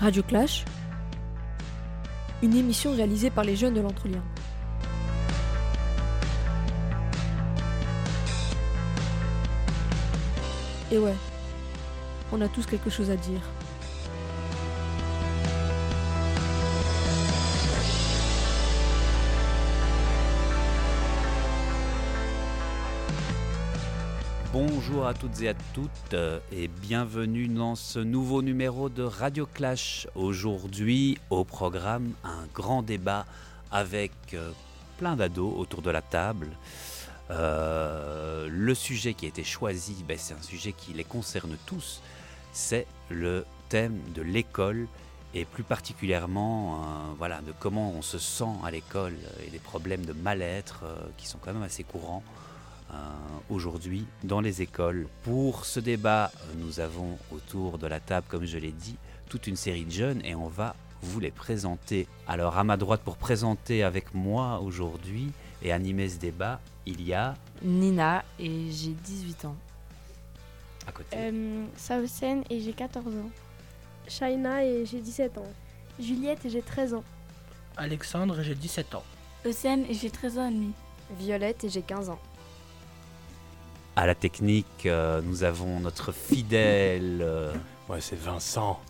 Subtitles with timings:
[0.00, 0.64] Radio Clash,
[2.42, 4.22] une émission réalisée par les jeunes de l'Entrelien.
[10.90, 11.14] Et ouais,
[12.32, 13.42] on a tous quelque chose à dire.
[24.68, 29.46] Bonjour à toutes et à toutes euh, et bienvenue dans ce nouveau numéro de Radio
[29.46, 30.06] Clash.
[30.14, 33.24] Aujourd'hui au programme un grand débat
[33.70, 34.50] avec euh,
[34.98, 36.48] plein d'ados autour de la table.
[37.30, 42.02] Euh, le sujet qui a été choisi, ben, c'est un sujet qui les concerne tous,
[42.52, 44.88] c'est le thème de l'école
[45.32, 49.14] et plus particulièrement voilà, de comment on se sent à l'école
[49.46, 50.84] et des problèmes de mal-être
[51.16, 52.22] qui sont quand même assez courants.
[52.92, 52.96] Euh,
[53.50, 55.08] aujourd'hui dans les écoles.
[55.22, 58.96] Pour ce débat, nous avons autour de la table, comme je l'ai dit,
[59.28, 62.06] toute une série de jeunes et on va vous les présenter.
[62.26, 65.32] Alors à ma droite pour présenter avec moi aujourd'hui
[65.62, 69.56] et animer ce débat, il y a Nina et j'ai 18 ans.
[70.86, 71.16] À côté.
[71.16, 73.30] Euh, Sausen et j'ai 14 ans.
[74.08, 75.52] Shaina et j'ai 17 ans.
[75.98, 77.04] Juliette et j'ai 13 ans.
[77.76, 79.04] Alexandre et j'ai 17 ans.
[79.44, 80.72] Océane et j'ai 13 ans et demi.
[81.18, 82.18] Violette et j'ai 15 ans.
[84.00, 87.20] À la technique, euh, nous avons notre fidèle.
[87.20, 87.52] Euh,
[87.90, 88.80] ouais, c'est Vincent.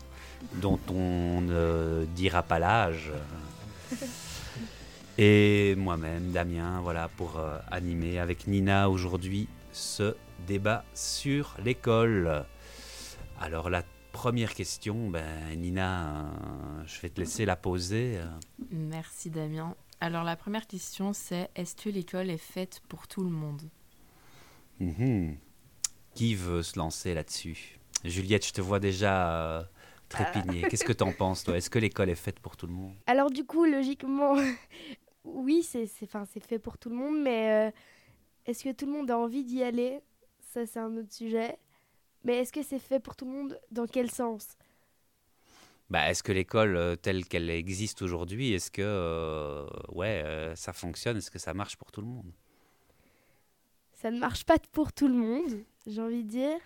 [0.61, 3.11] Dont on ne dira pas l'âge.
[5.17, 10.15] Et moi-même, Damien, voilà, pour euh, animer avec Nina aujourd'hui ce
[10.47, 12.45] débat sur l'école.
[13.41, 16.23] Alors, la première question, ben, Nina,
[16.85, 18.17] je vais te laisser la poser.
[18.71, 19.75] Merci, Damien.
[19.99, 23.63] Alors, la première question, c'est est-ce que l'école est faite pour tout le monde?
[24.81, 25.37] Mhm.
[26.15, 27.77] Qui veut se lancer là-dessus?
[28.03, 29.63] Juliette, je te vois déjà euh,
[30.09, 30.65] trépigner.
[30.65, 31.55] Qu'est-ce que tu en penses, toi?
[31.55, 32.95] Est-ce que l'école est faite pour tout le monde?
[33.05, 34.35] Alors, du coup, logiquement,
[35.23, 37.71] oui, c'est fait pour tout le monde, mais euh,
[38.47, 39.99] est-ce que tout le monde a envie d'y aller?
[40.39, 41.57] Ça, c'est un autre sujet.
[42.23, 43.59] Mais est-ce que c'est fait pour tout le monde?
[43.69, 44.57] Dans quel sens?
[45.91, 51.17] Bah, est-ce que l'école euh, telle qu'elle existe aujourd'hui, est-ce que ouais, ça fonctionne?
[51.17, 52.31] Est-ce que ça marche pour tout le monde?
[54.01, 56.57] Ça ne marche pas pour tout le monde, j'ai envie de dire.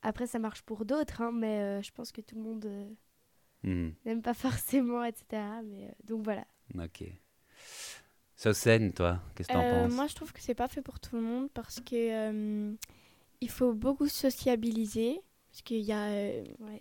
[0.00, 2.88] Après, ça marche pour d'autres, hein, mais euh, je pense que tout le monde euh,
[3.62, 3.92] hmm.
[4.06, 5.24] n'aime pas forcément, etc.
[5.64, 6.46] Mais, euh, donc voilà.
[6.78, 7.04] Ok.
[8.36, 9.92] Saucène, toi, qu'est-ce que t'en penses?
[9.92, 12.74] Moi, je trouve que c'est pas fait pour tout le monde parce que
[13.42, 15.20] il faut beaucoup sociabiliser.
[15.50, 16.08] Parce qu'il y a,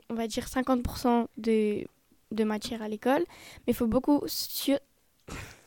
[0.10, 1.84] on va dire, 50% de,
[2.32, 3.26] de matière à l'école,
[3.66, 4.22] mais il faut beaucoup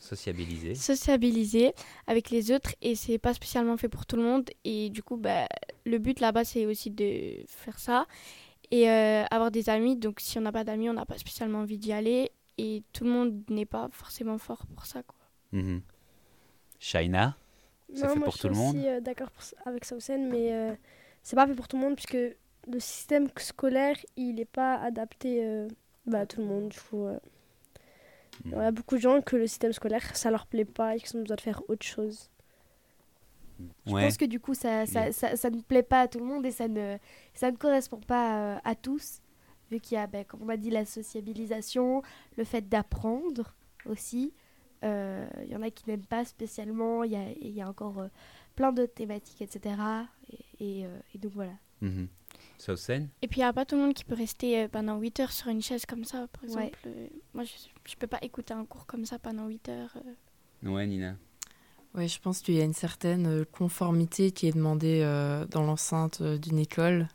[0.03, 0.75] Sociabiliser.
[0.75, 1.73] Sociabiliser
[2.07, 4.49] avec les autres et c'est pas spécialement fait pour tout le monde.
[4.65, 5.47] Et du coup, bah,
[5.85, 8.05] le but là-bas, c'est aussi de faire ça
[8.69, 9.95] et euh, avoir des amis.
[9.95, 13.05] Donc, si on n'a pas d'amis, on n'a pas spécialement envie d'y aller et tout
[13.05, 15.03] le monde n'est pas forcément fort pour ça.
[15.03, 15.19] Quoi.
[15.53, 15.79] Mm
[16.79, 17.37] Shaina,
[17.95, 19.29] ça fait pour tout le monde Je suis euh, d'accord
[19.65, 20.75] avec Sausen, mais euh,
[21.21, 22.17] c'est pas fait pour tout le monde puisque
[22.67, 25.65] le système scolaire, il n'est pas adapté
[26.05, 26.67] bah, à tout le monde.
[26.67, 27.07] Du coup,
[28.45, 30.99] il y a beaucoup de gens que le système scolaire, ça leur plaît pas et
[30.99, 32.29] qu'ils ont besoin de faire autre chose.
[33.85, 36.45] Je pense que du coup, ça, ça, ça, ne plaît pas à tout le monde
[36.45, 36.97] et ça ne,
[37.33, 39.21] ça ne correspond pas euh, à tous,
[39.71, 42.01] vu qu'il y a, ben, comme on m'a dit, la sociabilisation,
[42.37, 43.55] le fait d'apprendre
[43.85, 44.33] aussi.
[44.83, 47.99] Euh, il y en a qui n'aiment pas spécialement, il y a, y a encore
[47.99, 48.07] euh,
[48.55, 49.75] plein d'autres thématiques, etc.
[50.59, 51.53] Et, et, donc voilà.
[53.21, 55.31] Et puis il n'y a pas tout le monde qui peut rester pendant 8 heures
[55.31, 56.77] sur une chaise comme ça, par exemple.
[57.33, 57.51] moi, je
[57.85, 59.97] je peux pas écouter un cours comme ça pendant 8 heures.
[59.97, 60.69] Euh.
[60.69, 61.15] Ouais, Nina.
[61.95, 65.63] Oui, je pense qu'il y a une certaine euh, conformité qui est demandée euh, dans
[65.63, 67.07] l'enceinte d'une école.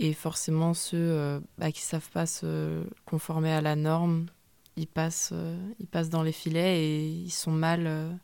[0.00, 4.26] Et forcément, ceux bah, qui ne savent pas se conformer à la norme,
[4.76, 5.34] ils passent,
[5.80, 8.16] ils passent dans les filets et ils sont mal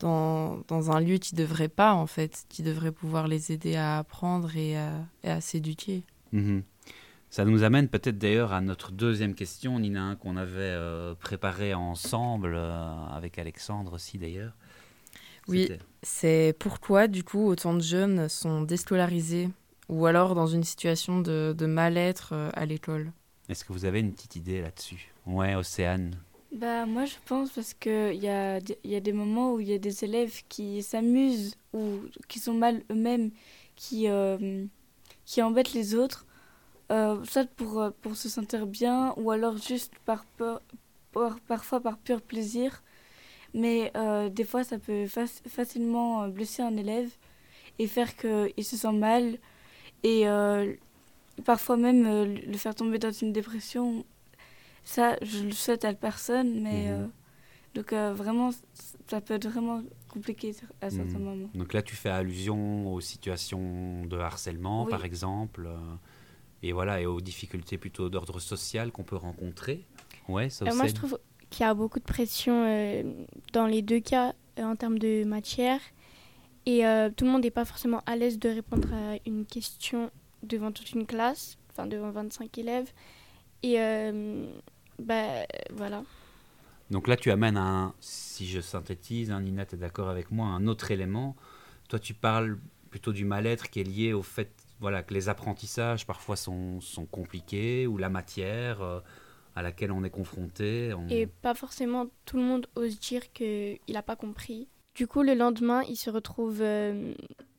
[0.00, 3.76] dans, dans, un lieu qui ne devrait pas, en fait, qui devrait pouvoir les aider
[3.76, 6.02] à apprendre et à, s'éduquer.
[6.34, 6.62] Mm-hmm.
[7.30, 12.54] Ça nous amène peut-être d'ailleurs à notre deuxième question, Nina, qu'on avait euh, préparée ensemble,
[12.56, 14.52] euh, avec Alexandre aussi d'ailleurs.
[15.46, 15.68] Oui,
[16.02, 19.48] c'est pourquoi du coup autant de jeunes sont déscolarisés
[19.88, 23.12] ou alors dans une situation de, de mal-être euh, à l'école?
[23.48, 25.12] Est-ce que vous avez une petite idée là-dessus?
[25.26, 26.16] Ouais, Océane.
[26.52, 29.72] Bah, moi je pense parce qu'il y a, y a des moments où il y
[29.74, 33.30] a des élèves qui s'amusent ou qui sont mal eux-mêmes,
[33.76, 34.08] qui,
[35.24, 36.26] qui embêtent les autres
[36.92, 40.60] euh, soit pour, euh, pour se sentir bien ou alors juste par peur,
[41.48, 42.82] parfois par pur plaisir.
[43.54, 47.10] Mais euh, des fois, ça peut facilement blesser un élève
[47.78, 49.38] et faire qu'il se sent mal
[50.04, 50.24] et
[51.44, 54.04] parfois même le faire tomber dans une dépression.
[54.84, 57.10] Ça, je le souhaite à personne, mais mhm.
[57.74, 58.50] donc vraiment,
[59.08, 61.24] ça peut être vraiment compliqué à certains mhm.
[61.24, 61.50] moments.
[61.54, 65.68] Donc là, tu fais allusion aux situations de harcèlement, par exemple,
[66.62, 69.84] et voilà, et aux difficultés plutôt d'ordre social qu'on peut rencontrer.
[70.28, 71.18] Ouais, ça Moi, je trouve
[71.50, 73.04] qu'il y a beaucoup de pression
[73.52, 75.80] dans les deux cas en termes de matière.
[76.66, 80.10] Et euh, tout le monde n'est pas forcément à l'aise de répondre à une question
[80.42, 82.92] devant toute une classe, enfin devant 25 élèves.
[83.62, 84.46] Et euh,
[84.98, 86.02] bah, voilà.
[86.90, 90.46] Donc là, tu amènes un, si je synthétise, hein, Nina, tu es d'accord avec moi,
[90.46, 91.36] un autre élément.
[91.88, 92.58] Toi, tu parles
[92.90, 97.06] plutôt du mal-être qui est lié au fait voilà, que les apprentissages parfois sont, sont
[97.06, 99.00] compliqués ou la matière euh,
[99.54, 100.92] à laquelle on est confronté.
[101.10, 104.68] Et pas forcément tout le monde ose dire qu'il n'a pas compris.
[104.94, 107.14] Du coup, le lendemain, il se retrouve euh,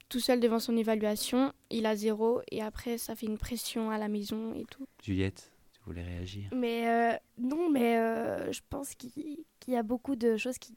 [0.10, 1.54] tout seul devant son évaluation.
[1.70, 4.86] Il a zéro et après, ça fait une pression à la maison et tout.
[5.04, 5.51] Juliette,
[5.82, 10.38] tu voulais réagir Mais euh, non, mais euh, je pense qu'il y a beaucoup de
[10.38, 10.76] choses qui,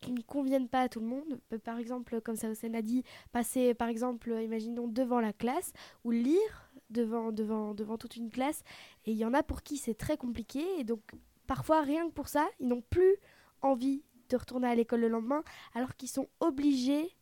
[0.00, 1.40] qui ne conviennent pas à tout le monde.
[1.64, 3.02] Par exemple, comme ça a dit,
[3.32, 5.72] passer, par exemple, imaginons devant la classe
[6.04, 8.62] ou lire devant, devant, devant toute une classe.
[9.04, 10.62] Et il y en a pour qui c'est très compliqué.
[10.78, 11.00] Et donc,
[11.46, 13.16] parfois, rien que pour ça, ils n'ont plus
[13.62, 15.42] envie de retourner à l'école le lendemain,
[15.74, 17.16] alors qu'ils sont obligés,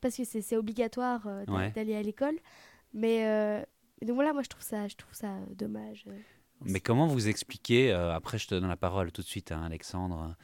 [0.00, 2.38] parce que c'est obligatoire euh, d'aller à l'école.
[2.92, 3.64] Mais
[4.02, 6.04] euh, donc voilà, moi je trouve ça, je trouve ça dommage.
[6.08, 6.12] Euh,
[6.62, 10.36] Mais comment vous expliquez, après je te donne la parole tout de suite, hein, Alexandre,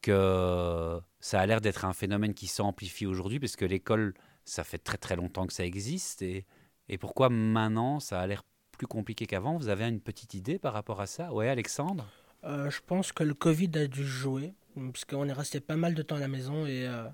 [0.00, 4.14] que ça a l'air d'être un phénomène qui s'amplifie aujourd'hui, parce que l'école,
[4.44, 6.46] ça fait très très longtemps que ça existe, et,
[6.88, 8.42] et pourquoi maintenant ça a l'air
[8.76, 9.56] plus compliqué qu'avant?
[9.56, 11.32] Vous avez une petite idée par rapport à ça?
[11.32, 12.08] Ouais, Alexandre?
[12.44, 16.02] Je pense que le Covid a dû jouer parce qu'on est resté pas mal de
[16.02, 17.04] temps à la maison et euh,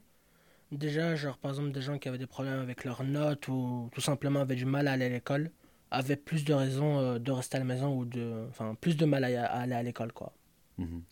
[0.72, 4.00] déjà, genre par exemple des gens qui avaient des problèmes avec leurs notes ou tout
[4.00, 5.50] simplement avaient du mal à aller à l'école,
[5.90, 9.04] avaient plus de raisons euh, de rester à la maison ou de, enfin plus de
[9.04, 10.32] mal à, aller à l'école quoi.
[10.78, 11.02] Mhm.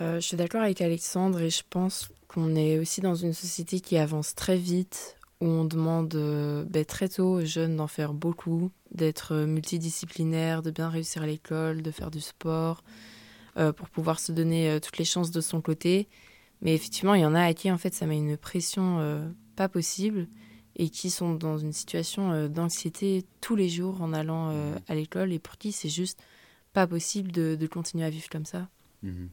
[0.00, 3.80] Euh, je suis d'accord avec Alexandre et je pense qu'on est aussi dans une société
[3.80, 6.08] qui avance très vite, où on demande
[6.68, 11.82] ben, très tôt aux jeunes d'en faire beaucoup, d'être multidisciplinaire, de bien réussir à l'école,
[11.82, 12.82] de faire du sport.
[13.56, 16.08] Euh, pour pouvoir se donner euh, toutes les chances de son côté.
[16.60, 19.28] Mais effectivement, il y en a à qui en fait ça met une pression euh,
[19.54, 20.26] pas possible
[20.76, 24.50] et qui sont dans une situation d'anxiété tous les jours en allant
[24.88, 26.22] à l'école et pour qui c'est juste
[26.72, 28.68] pas possible de, de, continuer à vivre comme ça.
[29.02, 29.28] Mhm.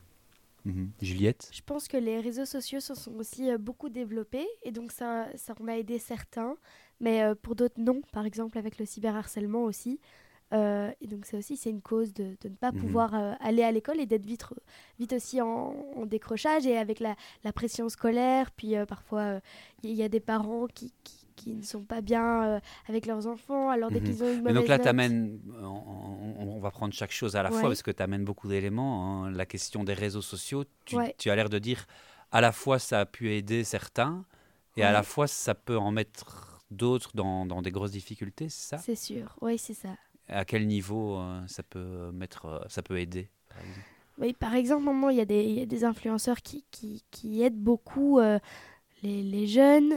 [0.65, 0.91] Mhm.
[1.01, 1.49] Juliette?
[1.51, 5.55] Je pense que les réseaux sociaux se sont aussi beaucoup développés et donc ça, ça
[5.59, 6.55] en a aidé certains,
[6.99, 9.99] mais pour d'autres non, par exemple avec le cyberharcèlement aussi.
[10.53, 13.63] Euh, et donc ça aussi, c'est une cause de, de ne pas pouvoir euh, aller
[13.63, 14.45] à l'école et d'être vite,
[14.99, 18.51] vite aussi en, décrochage et avec la, la pression scolaire.
[18.51, 19.39] Puis euh, parfois,
[19.83, 23.69] il y, a des parents qui, qui, qui ne sont pas bien avec leurs enfants.
[23.69, 24.05] Alors dès mhm.
[24.05, 27.49] qu'ils ont une mauvaise donc là, tu amènes, on, va prendre chaque chose à la
[27.49, 29.25] fois parce que tu amènes beaucoup d'éléments.
[29.25, 29.31] Hein.
[29.31, 31.85] La question des réseaux sociaux, tu, tu as l'air de dire
[32.31, 34.25] à la fois ça a pu aider certains
[34.77, 38.69] et à la fois ça peut en mettre d'autres dans, dans des grosses difficultés, c'est
[38.69, 38.77] ça?
[38.77, 39.89] C'est sûr, oui, c'est ça
[40.31, 43.87] à quel niveau euh, ça peut mettre, euh, ça peut aider par exemple?
[44.17, 47.59] Oui, par exemple, il y, a des, y a des influenceurs qui, qui, qui aident
[47.59, 48.39] beaucoup euh,
[49.01, 49.93] les, les, jeunes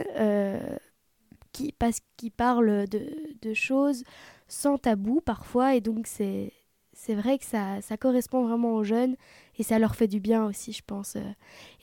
[1.55, 3.07] qui, parce qu'ils parlent de,
[3.41, 4.03] de, choses
[4.47, 6.51] sans tabou parfois, et donc c'est,
[6.93, 9.15] c'est vrai que ça, ça correspond vraiment aux jeunes
[9.57, 11.17] et ça leur fait du bien aussi, je pense.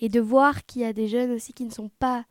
[0.00, 2.24] Et de voir qu'il y a des jeunes aussi qui ne sont pas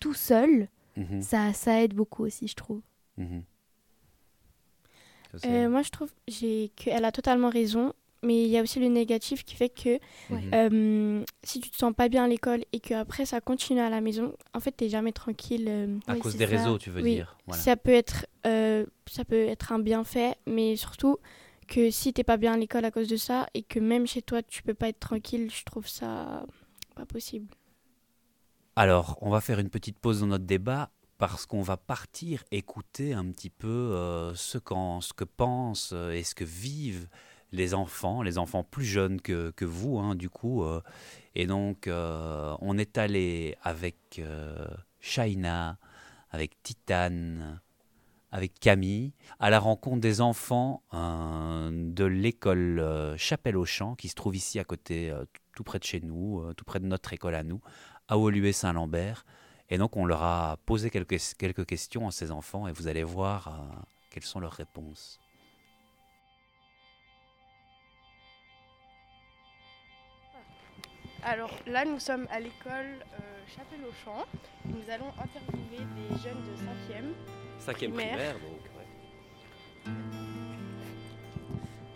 [0.00, 1.22] tout seuls, mhm.
[1.22, 2.82] ça, ça aide beaucoup aussi, je trouve.
[3.18, 3.44] Mhm.
[5.44, 6.12] Euh, moi, je trouve
[6.76, 7.92] qu'elle a totalement raison.
[8.22, 9.98] Mais il y a aussi le négatif qui fait que
[10.28, 10.50] mhm.
[10.54, 14.00] euh, si tu te sens pas bien à l'école et qu'après ça continue à la
[14.00, 15.66] maison, en fait, tu n'es jamais tranquille.
[15.68, 17.36] Euh, à cause des réseaux, tu veux dire.
[17.52, 21.16] Ça, peut être, ça peut être un bienfait, mais surtout
[21.66, 24.06] que si tu n'es pas bien à l'école à cause de ça et que même
[24.06, 26.44] chez toi, tu peux pas être tranquille, je trouve ça
[26.94, 27.48] pas possible.
[28.76, 33.12] Alors, on va faire une petite pause dans notre débat parce qu'on va partir écouter
[33.12, 37.08] un petit peu euh, ce, ce, que pensent euh, et ce que vivent
[37.52, 40.62] les enfants, les enfants plus jeunes que, vous, hein, du coup.
[40.64, 40.80] Euh.
[41.34, 44.20] et donc, on est allé avec
[45.00, 45.78] Shaina,
[46.30, 47.60] avec Titane,
[48.32, 54.36] avec Camille, à la rencontre des enfants de l'école Chapelle aux Champs, qui se trouve
[54.36, 55.12] ici à côté,
[55.54, 57.60] tout près de chez nous, tout près de notre école à nous,
[58.08, 59.24] à Olué-Saint-Lambert.
[59.70, 63.04] Et donc on leur a posé quelques, quelques questions à ces enfants et vous allez
[63.04, 65.19] voir euh, quelles sont leurs réponses.
[71.22, 73.18] Alors là, nous sommes à l'école euh,
[73.54, 74.24] Chapelle-au-Champ.
[74.64, 77.12] Nous allons interviewer des jeunes de 5e.
[77.60, 79.92] 5e primaire, donc, ouais.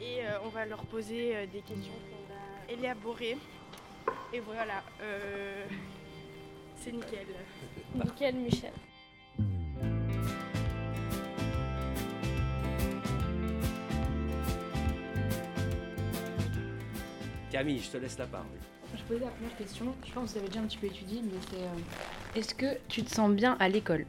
[0.00, 3.38] Et euh, on va leur poser euh, des questions qu'on va élaborer.
[4.32, 5.64] Et voilà, euh,
[6.76, 7.26] c'est nickel.
[7.94, 8.72] Nickel, Michel.
[17.50, 18.73] Camille, je te laisse la parole.
[18.96, 21.20] Je posais la première question, je pense que vous avez déjà un petit peu étudié,
[21.22, 24.06] mais c'est euh, est-ce que tu te sens bien à l'école?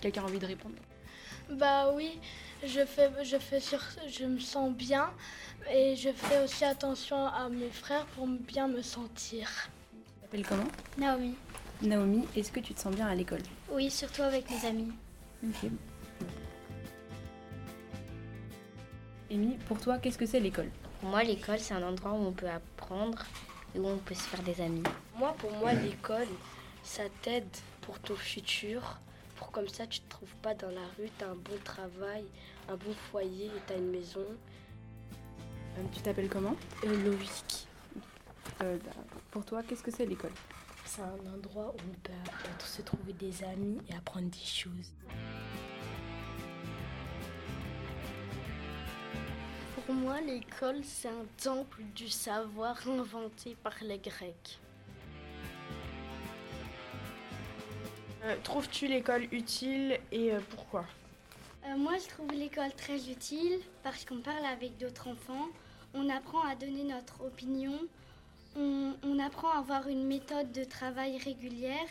[0.00, 0.74] Quelqu'un a envie de répondre?
[1.50, 2.18] Bah oui,
[2.62, 5.10] je fais, je fais sur, je me sens bien
[5.70, 9.48] et je fais aussi attention à mes frères pour bien me sentir.
[9.90, 10.68] Tu t'appelles comment?
[10.98, 11.34] Naomi.
[11.82, 13.42] Naomi, est-ce que tu te sens bien à l'école?
[13.70, 14.92] Oui, surtout avec mes amis.
[15.42, 15.70] Ok.
[19.30, 20.70] Amy, pour toi, qu'est-ce que c'est l'école?
[21.00, 23.24] Pour moi, l'école, c'est un endroit où on peut apprendre
[23.76, 24.82] et où on peut se faire des amis.
[25.16, 26.26] Moi, pour moi, l'école,
[26.82, 27.46] ça t'aide
[27.82, 28.98] pour ton futur.
[29.36, 32.24] Pour comme ça, tu te trouves pas dans la rue, tu as un bon travail,
[32.68, 34.24] un bon foyer et tu as une maison.
[35.12, 36.56] Euh, tu t'appelles comment?
[36.84, 37.68] Euh, Loïc.
[38.62, 38.92] Euh, bah,
[39.30, 40.32] pour toi, qu'est-ce que c'est l'école?
[40.86, 42.12] C'est un endroit où on peut
[42.64, 44.92] se trouver des amis et apprendre des choses.
[49.96, 54.58] Moi, l'école, c'est un temple du savoir inventé par les Grecs.
[58.24, 60.84] Euh, Trouves-tu l'école utile et euh, pourquoi?
[61.66, 65.48] Euh, Moi, je trouve l'école très utile parce qu'on parle avec d'autres enfants,
[65.94, 67.78] on apprend à donner notre opinion,
[68.56, 71.88] on, on, apprend à avoir une méthode de travail régulière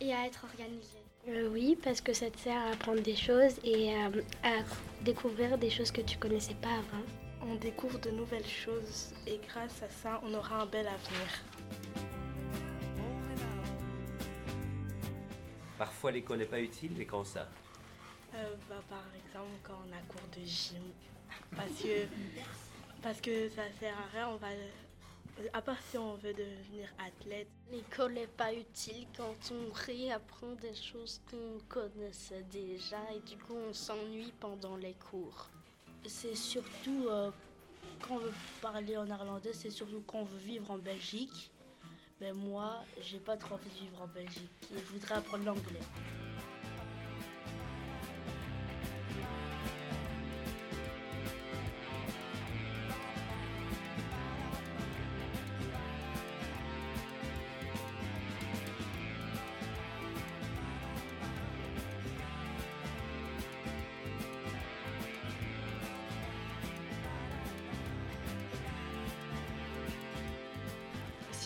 [0.00, 0.98] et à être organisé.
[1.28, 4.06] Euh, oui, parce que ça te sert à apprendre des choses et à,
[4.42, 4.62] à
[5.02, 7.04] découvrir des choses que tu connaissais pas avant.
[7.46, 11.28] On découvre de nouvelles choses et grâce à ça, on aura un bel avenir.
[15.76, 17.48] Parfois l'école n'est pas utile, mais quand ça?
[18.34, 20.82] Euh, bah, Par exemple, quand on a cours de gym.
[21.54, 22.06] Parce que,
[23.02, 24.48] parce que ça sert à rien, on va.
[25.52, 27.48] À part si on veut devenir athlète.
[27.70, 33.56] L'école n'est pas utile quand on réapprend des choses qu'on connaissait déjà et du coup
[33.68, 35.50] on s'ennuie pendant les cours.
[36.06, 37.30] C'est surtout euh,
[38.00, 41.50] quand on veut parler en néerlandais, c'est surtout quand on veut vivre en Belgique.
[42.20, 45.80] Mais moi, j'ai pas trop envie de vivre en Belgique je voudrais apprendre l'anglais.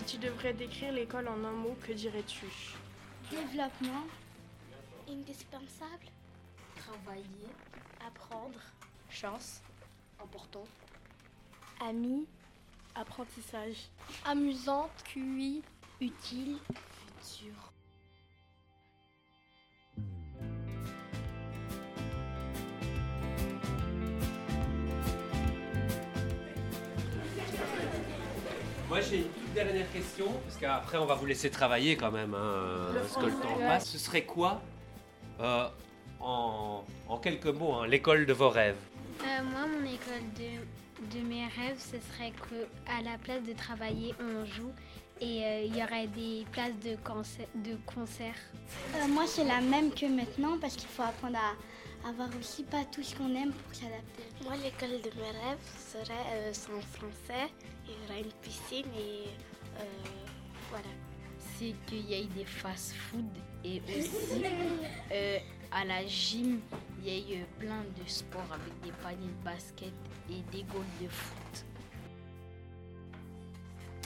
[0.09, 2.47] Tu devrais décrire l'école en un mot, que dirais-tu?
[3.31, 4.07] Développement.
[5.07, 6.07] Indispensable.
[6.77, 7.49] Travailler.
[8.07, 8.59] Apprendre.
[9.11, 9.61] Chance.
[10.23, 10.65] Important.
[11.81, 12.27] Ami.
[12.95, 13.91] Apprentissage.
[14.25, 14.91] Amusante.
[15.13, 15.63] QI.
[16.01, 16.57] Utile.
[17.21, 17.53] Futur.
[28.89, 29.27] Moi j'ai
[29.65, 33.41] dernière question, parce qu'après on va vous laisser travailler quand même, hein, parce que le
[33.41, 33.89] temps passe.
[33.89, 34.61] Ce serait quoi,
[35.41, 35.69] euh,
[36.21, 38.77] en, en, quelques mots, hein, l'école de vos rêves?
[39.23, 44.15] Euh, Moi, mon école de, de mes rêves, ce serait qu'à la place de travailler,
[44.21, 44.73] on joue
[45.21, 48.37] et il euh, y aurait des places de, concert, de concert.
[49.09, 51.55] moi, c'est la même que maintenant, parce qu'il faut apprendre à
[52.07, 54.25] avoir aussi pas tout ce qu'on aime pour s'adapter.
[54.45, 55.59] Moi, l'école de mes rêves
[55.93, 57.53] serait euh, en français.
[57.87, 59.29] Il y aura une piscine et
[59.79, 59.85] euh,
[60.71, 60.89] voilà.
[61.39, 63.25] C'est qu'il y ait des fast-food
[63.65, 64.43] et aussi
[65.13, 65.39] euh,
[65.73, 66.61] à la gym,
[67.03, 69.93] il y ait plein de sports avec des paniers de basket
[70.31, 71.65] et des goals de foot.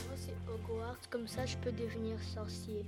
[0.07, 2.85] Moi, c'est Hogwarts, comme ça je peux devenir sorcier.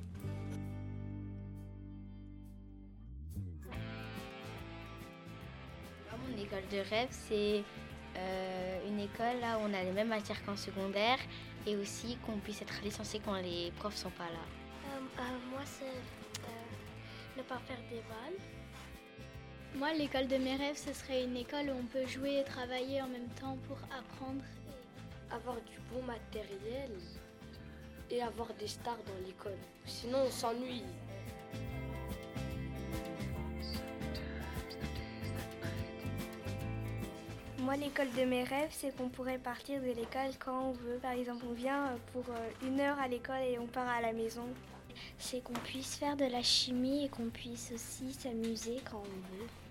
[6.45, 7.63] Mon école de rêve, c'est
[8.17, 11.19] euh, une école là où on a les mêmes matières qu'en secondaire
[11.67, 14.45] et aussi qu'on puisse être licencié quand les profs sont pas là.
[14.93, 15.85] Euh, euh, moi, c'est
[17.37, 18.39] ne pas faire des balles.
[19.77, 23.01] Moi, l'école de mes rêves, ce serait une école où on peut jouer et travailler
[23.01, 24.45] en même temps pour apprendre.
[24.69, 26.91] Et avoir du bon matériel
[28.11, 29.59] et avoir des stars dans l'école.
[29.87, 30.85] Sinon, on s'ennuie.
[37.65, 40.99] Moi, l'école de mes rêves, c'est qu'on pourrait partir de l'école quand on veut.
[41.01, 42.23] Par exemple, on vient pour
[42.63, 44.45] une heure à l'école et on part à la maison.
[45.17, 49.64] C'est qu'on puisse faire de la chimie et qu'on puisse aussi s'amuser quand on veut.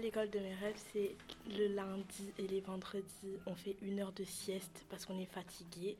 [0.00, 1.14] L'école de mes rêves, c'est
[1.48, 3.38] le lundi et les vendredis.
[3.46, 5.96] On fait une heure de sieste parce qu'on est fatigué.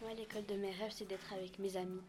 [0.00, 2.00] Moi, l'école de mes rêves, c'est d'être avec mes amis.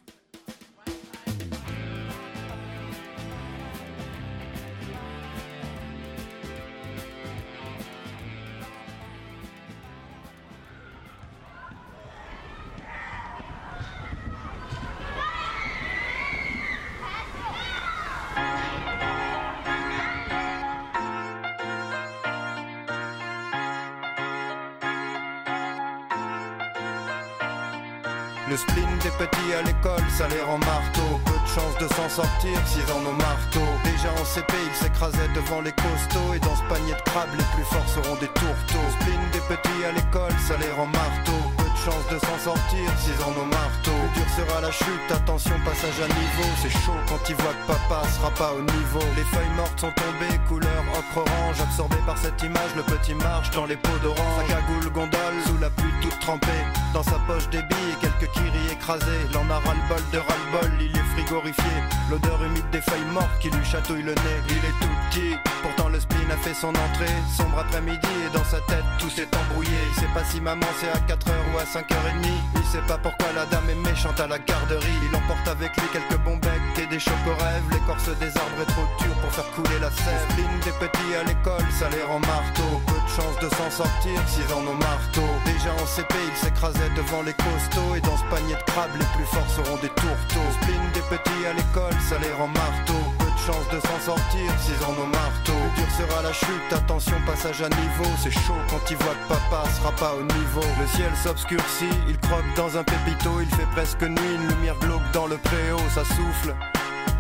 [28.51, 31.07] Le spleen des petits à l'école, ça les rend marteau.
[31.23, 33.63] Peu de chance de s'en sortir s'ils en ont marteau.
[33.85, 36.35] Déjà en CP, ils s'écrasaient devant les costauds.
[36.35, 38.83] Et dans ce panier de crabes, les plus forts seront des tourteaux.
[38.83, 41.39] Le spleen des petits à l'école, ça les rend marteau.
[41.55, 43.95] Peu de chance de s'en sortir s'ils en ont marteau.
[43.95, 46.49] Le dur sera la chute, attention, passage à niveau.
[46.59, 49.05] C'est chaud quand ils voient que papa sera pas au niveau.
[49.15, 51.55] Les feuilles mortes sont tombées, couleur ocre-orange.
[51.63, 54.43] Absorbé par cette image, le petit marche dans les pots d'orange.
[54.43, 56.67] Sa cagoule gondole, sous la pluie toute trempée.
[56.91, 59.25] Dans sa poche des billes quelques kiri écrasés.
[59.33, 61.73] L'en a ras-le-bol de ras-le-bol, il est frigorifié.
[62.09, 64.39] L'odeur humide des feuilles mortes qui lui chatouille le nez.
[64.49, 67.15] Il est tout petit, pourtant le spleen a fait son entrée.
[67.35, 69.77] Sombre après-midi et dans sa tête tout s'est embrouillé.
[69.89, 72.27] Il sait pas si maman c'est à 4h ou à 5h30.
[72.55, 74.99] Il sait pas pourquoi la dame est méchante à la garderie.
[75.09, 77.63] Il emporte avec lui quelques bons becs et des chocorèves.
[77.71, 80.25] L'écorce des arbres est trop dure pour faire couler la sève.
[80.29, 82.69] Le spleen des petits à l'école, ça les rend marteau.
[82.87, 85.27] Peu de chance de s'en sortir s'ils en ont marteau.
[85.45, 87.95] Déjà en CP, il s'écrasait devant les costauds.
[88.19, 90.47] De crabes, les plus forts seront des tourteaux.
[90.47, 92.99] Le spleen des petits à l'école, ça les rend marteau.
[93.19, 95.53] Peu de chance de s'en sortir s'ils en ont marteau.
[95.53, 98.09] Le dur sera la chute, attention, passage à niveau.
[98.21, 100.65] C'est chaud quand il voit que papa sera pas au niveau.
[100.79, 103.29] Le ciel s'obscurcit, il croque dans un pépito.
[103.41, 106.55] Il fait presque nuit, une lumière glauque dans le préau, ça souffle.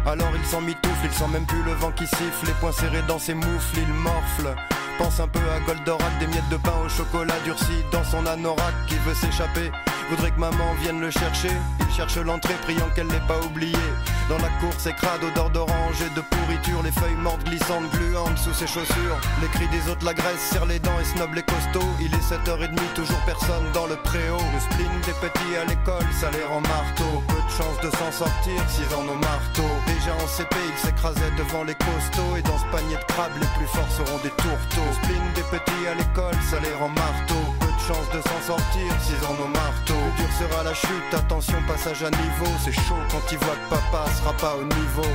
[0.05, 3.03] Alors il s'en mitoufle, il sent même plus le vent qui siffle, les poings serrés
[3.07, 4.55] dans ses moufles, il morfle.
[4.97, 8.73] Pense un peu à Goldorak, des miettes de pain au chocolat durci dans son anorak
[8.87, 9.71] qui veut s'échapper.
[10.11, 11.55] Voudrait que maman vienne le chercher.
[11.79, 13.79] Il cherche l'entrée, priant qu'elle l'ait pas oublié.
[14.27, 16.83] Dans la cour, c'est crade, odeur d'orange et de pourriture.
[16.83, 19.17] Les feuilles mortes glissantes, gluantes sous ses chaussures.
[19.41, 21.95] Les cris des autres l'agressent, serre les dents et snob les costauds.
[22.01, 24.35] Il est 7h30, toujours personne dans le préau.
[24.53, 27.23] Le spleen des petits à l'école, ça les rend marteau.
[27.29, 29.69] Peu de chance de s'en sortir s'ils en ont marteau.
[29.87, 32.35] Déjà en CP, il s'écrasait devant les costauds.
[32.35, 34.91] Et dans ce panier de crabes, les plus forts seront des tourteaux.
[34.91, 37.60] Le spleen des petits à l'école, ça les rend marteau.
[37.91, 39.93] De s'en sortir s'ils en ont marteau.
[39.93, 42.51] Le dur sera la chute, attention, passage à niveau.
[42.63, 45.09] C'est chaud quand il voit que papa sera pas au niveau.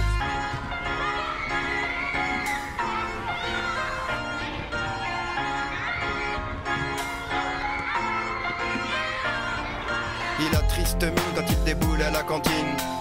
[10.38, 12.95] Il a triste mine quand il déboule à la cantine.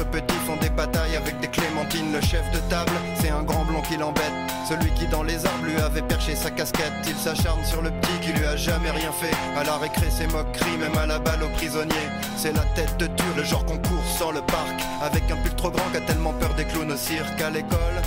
[0.00, 2.10] Autres petits font des batailles avec des clémentines.
[2.10, 4.32] Le chef de table, c'est un grand blond qui l'embête.
[4.66, 6.92] Celui qui dans les arbres lui avait perché sa casquette.
[7.06, 9.34] Il s'acharne sur le petit qui lui a jamais rien fait.
[9.58, 12.08] À la récré, c'est moqueries, même à la balle aux prisonniers.
[12.38, 14.80] C'est la tête de dur, le genre qu'on court sans le parc.
[15.02, 18.00] Avec un pull trop grand qu'a tellement peur des clowns au cirque à l'école.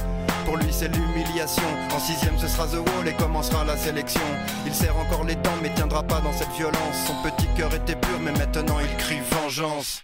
[0.45, 1.63] Pour lui c'est l'humiliation
[1.95, 4.19] En sixième ce sera The Wall et commencera la sélection
[4.65, 7.95] Il serre encore les dents mais tiendra pas dans cette violence Son petit cœur était
[7.95, 10.03] pur mais maintenant il crie vengeance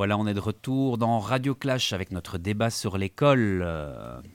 [0.00, 3.62] Voilà, on est de retour dans Radio Clash avec notre débat sur l'école.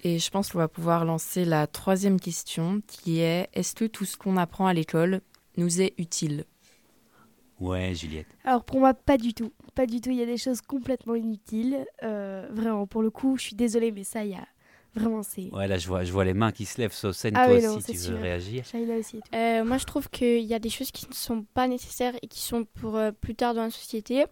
[0.04, 4.06] Et je pense qu'on va pouvoir lancer la troisième question qui est est-ce que tout
[4.06, 5.22] ce qu'on apprend à l'école
[5.58, 6.46] nous est utile?
[7.60, 8.28] Ouais, Juliette.
[8.44, 9.54] Alors pour moi, pas du tout.
[9.74, 10.12] Pas du tout.
[10.12, 11.84] Il y a des choses complètement inutiles.
[12.04, 14.48] Euh, vraiment, pour le coup, je suis désolée, mais ça, il y a
[14.94, 15.50] vraiment c'est.
[15.52, 16.94] Ouais, là, je vois, je vois les mains qui se lèvent.
[16.94, 18.66] Saucène, ah toi oui, aussi, tu veux réagir?
[19.00, 19.20] Aussi.
[19.34, 22.28] Euh, moi, je trouve qu'il y a des choses qui ne sont pas nécessaires et
[22.28, 24.26] qui sont pour euh, plus tard dans la société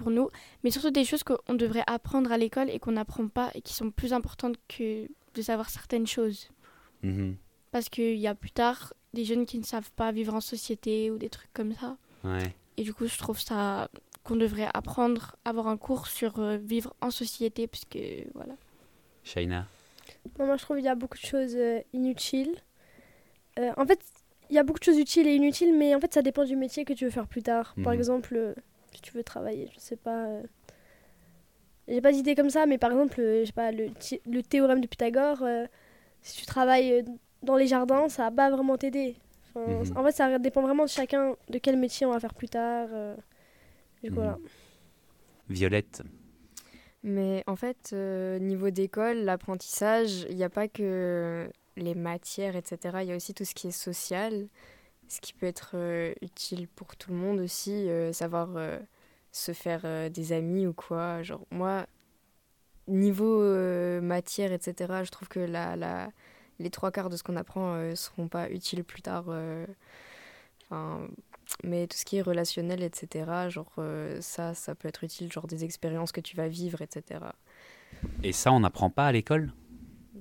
[0.00, 0.28] pour nous,
[0.64, 3.74] mais surtout des choses qu'on devrait apprendre à l'école et qu'on n'apprend pas et qui
[3.74, 6.48] sont plus importantes que de savoir certaines choses.
[7.02, 7.36] Mhm.
[7.70, 11.10] Parce qu'il y a plus tard des jeunes qui ne savent pas vivre en société
[11.10, 11.96] ou des trucs comme ça.
[12.24, 12.54] Ouais.
[12.78, 13.90] Et du coup, je trouve ça
[14.24, 17.98] qu'on devrait apprendre, avoir un cours sur euh, vivre en société, puisque
[18.34, 18.54] voilà.
[19.24, 19.66] Shaina
[20.38, 22.56] Moi, je trouve qu'il y a beaucoup de choses euh, inutiles.
[23.58, 24.00] Euh, en fait,
[24.48, 26.56] il y a beaucoup de choses utiles et inutiles, mais en fait, ça dépend du
[26.56, 27.74] métier que tu veux faire plus tard.
[27.84, 27.98] Par Mhm.
[27.98, 28.54] exemple,
[28.92, 30.26] si tu veux travailler, je sais pas.
[30.26, 30.42] euh,
[31.88, 34.42] J'ai pas d'idée comme ça, mais par exemple, euh, je sais pas, le, thi- le
[34.42, 35.66] théorème de Pythagore, euh,
[36.22, 37.02] si tu travailles euh,
[37.42, 39.16] dans les jardins, ça va pas vraiment t'aider.
[39.56, 39.96] Mhm.
[39.96, 42.88] En fait, ça dépend vraiment de chacun de quel métier on va faire plus tard.
[42.92, 43.16] Euh,
[44.02, 44.36] du coup, mhm.
[45.48, 46.02] Violette.
[47.02, 53.02] Mais en fait, euh, niveau d'école, l'apprentissage, il n'y a pas que les matières, etc.
[53.02, 54.46] Il y a aussi tout ce qui est social,
[55.10, 58.48] ce qui peut être euh, utile pour tout le monde aussi, savoir
[59.32, 61.22] se faire des amis ou quoi.
[61.22, 61.86] Genre, moi,
[62.88, 63.42] niveau
[64.00, 66.10] matière, etc., je trouve que la, la,
[66.60, 69.24] les trois quarts de ce qu'on apprend ne euh, seront pas utiles plus tard.
[69.28, 69.66] Euh,
[71.64, 75.48] mais tout ce qui est relationnel, etc., genre, euh, ça, ça peut être utile, genre
[75.48, 77.20] des expériences que tu vas vivre, etc.
[78.22, 79.52] Et ça, on n'apprend pas à l'école?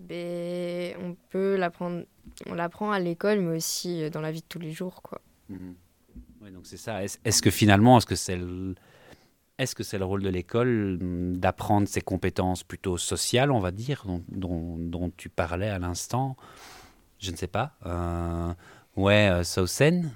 [0.10, 2.04] Ben, On peut l'apprendre,
[2.48, 5.22] on l'apprend à l'école, mais aussi dans la vie de tous les jours, quoi.
[5.50, 6.52] Mmh.
[6.52, 7.04] donc c'est ça.
[7.04, 8.76] Est-ce que finalement, est-ce que c'est le
[9.60, 13.72] est-ce que c'est le rôle de l'école hum, d'apprendre ces compétences plutôt sociales, on va
[13.72, 16.38] dire, dont, tu parlais à l'instant?
[17.20, 17.74] Je ne sais pas.
[17.86, 18.54] Euh,
[18.96, 20.12] ouais, euh, Sausen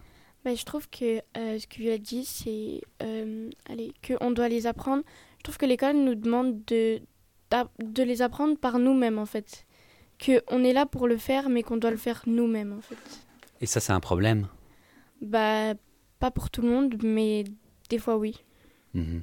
[0.45, 3.49] bah, Je trouve que euh, ce que tu as dit, c'est euh,
[4.07, 5.03] qu'on doit les apprendre.
[5.39, 7.01] Je trouve que l'école nous demande de,
[7.79, 9.65] de les apprendre par nous-mêmes, en fait.
[10.25, 12.97] Qu'on est là pour le faire, mais qu'on doit le faire nous-mêmes, en fait.
[13.61, 14.47] Et ça, c'est un problème
[15.21, 15.73] Bah,
[16.19, 17.43] pas pour tout le monde, mais
[17.89, 18.43] des fois, oui.
[18.93, 19.19] Mmh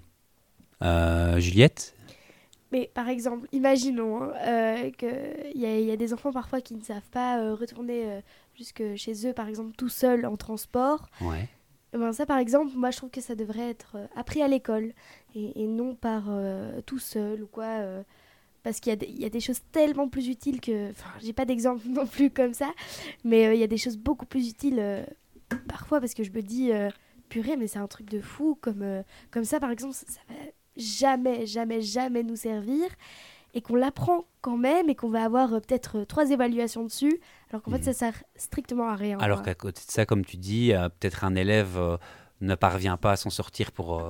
[0.82, 1.94] euh, Juliette
[2.72, 6.82] mais par exemple, imaginons hein, euh, qu'il y, y, a des enfants parfois qui ne
[6.82, 8.22] savent pas euh, retourner
[8.54, 11.08] jusque chez eux, par exemple, tout seuls en transport.
[11.20, 11.48] Ouais.
[11.92, 14.92] Eh ben ça, par exemple, moi, je trouve que ça devrait être appris à l'école
[15.34, 16.30] et, non par
[16.86, 18.04] tout seul ou quoi.
[18.62, 20.90] Parce qu'il y, y, a des choses tellement plus utiles que.
[20.90, 22.70] Enfin, j'ai pas d'exemple non plus comme ça,
[23.24, 25.06] mais il y a des choses beaucoup plus utiles
[25.68, 26.70] parfois parce que je me dis,
[27.28, 28.58] purée, mais c'est un truc de fou.
[28.60, 30.34] Comme, comme ça, par exemple, ça, ça va
[30.76, 32.88] jamais, jamais, jamais nous servir
[33.54, 37.20] et qu'on l'apprend quand même et qu'on va avoir euh, peut-être euh, trois évaluations dessus,
[37.50, 39.18] alors qu'en fait, ça sert strictement à rien.
[39.18, 41.98] Alors qu'à côté de ça, comme tu dis, euh, peut-être un élève
[42.40, 44.02] ne parvient pas à s'en sortir pour...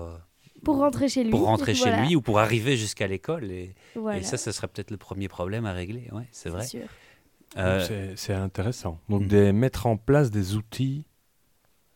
[0.64, 1.30] pour rentrer chez lui.
[1.30, 3.50] Pour rentrer chez lui ou pour arriver jusqu'à l'école.
[3.50, 3.74] Et,
[4.14, 6.08] et, ça, ce serait peut-être le premier problème à régler.
[6.12, 6.66] Ouais, c'est vrai.
[8.16, 8.98] C'est intéressant.
[9.08, 11.04] Donc, de mettre en place des outils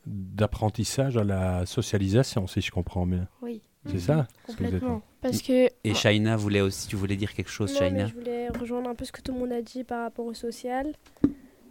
[0.06, 3.26] d'apprentissage à la socialisation, si je comprends bien.
[3.40, 3.62] Oui.
[3.86, 5.02] C'est ça Complètement.
[5.20, 5.68] Parce que...
[5.84, 8.06] Et Shaina voulait aussi, tu voulais dire quelque chose, Shaina?
[8.06, 10.34] Je voulais rejoindre un peu ce que tout le monde a dit par rapport au
[10.34, 10.92] social.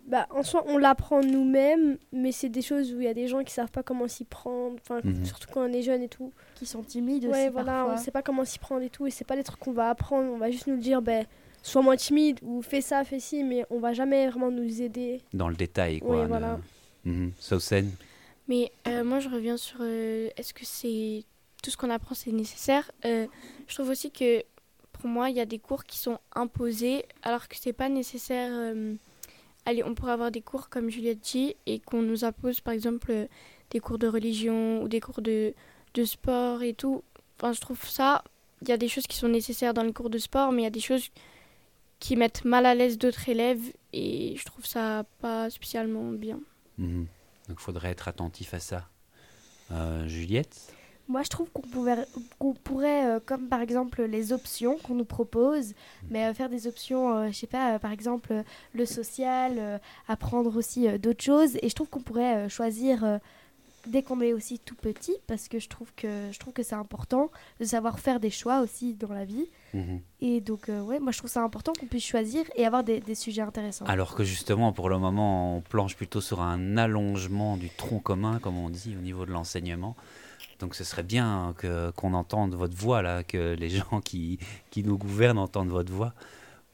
[0.05, 3.27] Bah, en soi, on l'apprend nous-mêmes, mais c'est des choses où il y a des
[3.27, 5.23] gens qui savent pas comment s'y prendre, enfin, mhm.
[5.25, 6.33] surtout quand on est jeune et tout.
[6.55, 7.49] Qui sont timides ouais, aussi.
[7.49, 7.93] voilà, parfois.
[7.93, 9.89] on sait pas comment s'y prendre et tout, et c'est pas des trucs qu'on va
[9.89, 11.25] apprendre, on va juste nous dire, ben,
[11.61, 15.21] sois moins timide, ou fais ça, fais ci, mais on va jamais vraiment nous aider.
[15.33, 16.21] Dans le détail, quoi.
[16.21, 16.59] Oui, voilà.
[17.05, 17.31] Mhm.
[18.49, 21.23] Mais euh, moi, je reviens sur euh, est-ce que c'est
[21.61, 22.91] tout ce qu'on apprend, c'est nécessaire?
[23.05, 23.25] Euh,
[23.67, 24.43] je trouve aussi que
[24.91, 28.51] pour moi, il y a des cours qui sont imposés alors que c'est pas nécessaire.
[29.65, 32.73] Euh, allez, on pourrait avoir des cours comme Juliette dit et qu'on nous impose par
[32.73, 33.27] exemple euh,
[33.69, 35.53] des cours de religion ou des cours de,
[35.93, 37.03] de sport et tout.
[37.37, 38.23] Enfin, je trouve ça.
[38.61, 40.65] Il y a des choses qui sont nécessaires dans le cours de sport, mais il
[40.65, 41.09] y a des choses
[41.99, 46.39] qui mettent mal à l'aise d'autres élèves et je trouve ça pas spécialement bien.
[46.77, 47.07] Mhm.
[47.47, 48.87] Donc il faudrait être attentif à ça.
[50.05, 50.71] Juliette?
[51.09, 51.63] Moi, je trouve qu'on
[52.39, 55.73] qu'on pourrait, euh, comme par exemple les options qu'on nous propose, mm.
[56.11, 60.87] mais euh, faire des options, euh, je sais pas, par exemple le social, apprendre aussi
[60.99, 61.57] d'autres choses.
[61.61, 63.19] Et je trouve qu'on pourrait choisir
[63.85, 66.75] dès qu'on est aussi tout petit, parce que je trouve que je trouve que c'est
[66.75, 69.47] important de savoir faire des choix aussi dans la vie.
[69.75, 69.99] Mm-hmm.
[70.21, 73.15] Et donc, ouais, moi, je trouve ça important qu'on puisse choisir et avoir des, des,
[73.15, 73.85] sujets intéressants.
[73.85, 78.39] Alors que justement, pour le moment, on planche plutôt sur un allongement du tronc commun,
[78.39, 79.97] comme on dit, au niveau de l'enseignement.
[80.63, 84.39] Donc ce serait bien que, qu'on entende votre voix, là, que les gens qui,
[84.71, 86.13] qui nous gouvernent entendent votre voix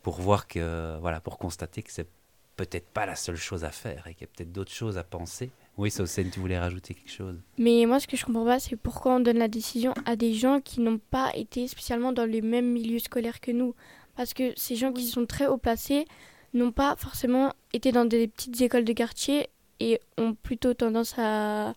[0.04, 2.08] pour voir que, voilà, pour constater que c'est
[2.56, 5.04] peut-être pas la seule chose à faire et qu'il y a peut-être d'autres choses à
[5.04, 5.50] penser.
[5.76, 7.42] Oui, Saucène, tu voulais rajouter quelque chose?
[7.58, 10.36] Mais moi, ce que je comprends pas, c'est pourquoi on donne la décision à des
[10.36, 13.74] gens qui n'ont pas été spécialement dans les mêmes milieux scolaires que nous.
[14.16, 16.06] Parce que ces gens qui sont très haut placés
[16.54, 19.50] n'ont pas forcément été dans des petites écoles de quartier
[19.80, 21.74] et ont plutôt tendance à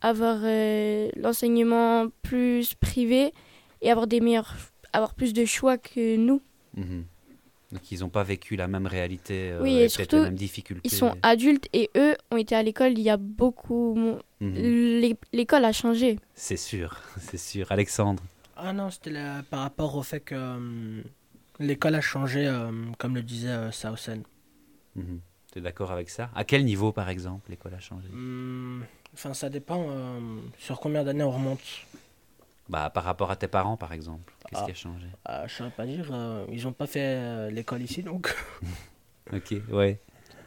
[0.00, 3.32] Avoir euh, l'enseignement plus privé
[3.82, 4.54] et avoir des meilleurs,
[4.92, 6.40] avoir plus de choix que nous.
[6.76, 7.04] Mhm.
[7.72, 10.82] Donc ils n'ont pas vécu la même réalité, euh, oui, et, surtout, les mêmes difficultés.
[10.84, 14.18] Ils sont adultes et eux ont été à l'école il y a beaucoup.
[14.40, 15.14] Mhm.
[15.32, 16.18] L'école a changé.
[16.34, 17.70] C'est sûr, c'est sûr.
[17.70, 18.22] Alexandre.
[18.56, 19.14] Ah non, c'était
[19.50, 21.02] par rapport au fait que euh,
[21.60, 22.50] l'école a changé,
[22.98, 24.22] comme le disait euh, Sausen.
[25.52, 26.30] Tu es d'accord avec ça?
[26.34, 28.08] À quel niveau, par exemple, l'école a changé?
[28.12, 28.82] Hmm,
[29.14, 30.20] Enfin, ça dépend euh,
[30.58, 31.60] sur combien d'années on remonte.
[32.68, 34.32] Bah, par rapport à tes parents, par exemple.
[34.48, 35.06] Qu'est-ce qui a changé?
[35.24, 36.08] Ah, Je ne saurais pas dire.
[36.12, 38.32] Euh, ils n'ont pas fait euh, l'école ici, donc.
[39.32, 39.98] ok, ouais.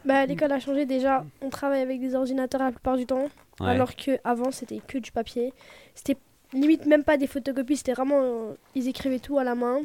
[0.06, 1.24] bah, L'école a changé déjà.
[1.42, 3.28] On travaille avec des ordinateurs la plupart du temps.
[3.60, 5.52] Alors qu'avant, c'était que du papier.
[5.94, 6.16] C'était
[6.54, 7.76] limite même pas des photocopies.
[7.76, 8.20] C'était vraiment.
[8.22, 9.80] Euh, ils écrivaient tout à la main.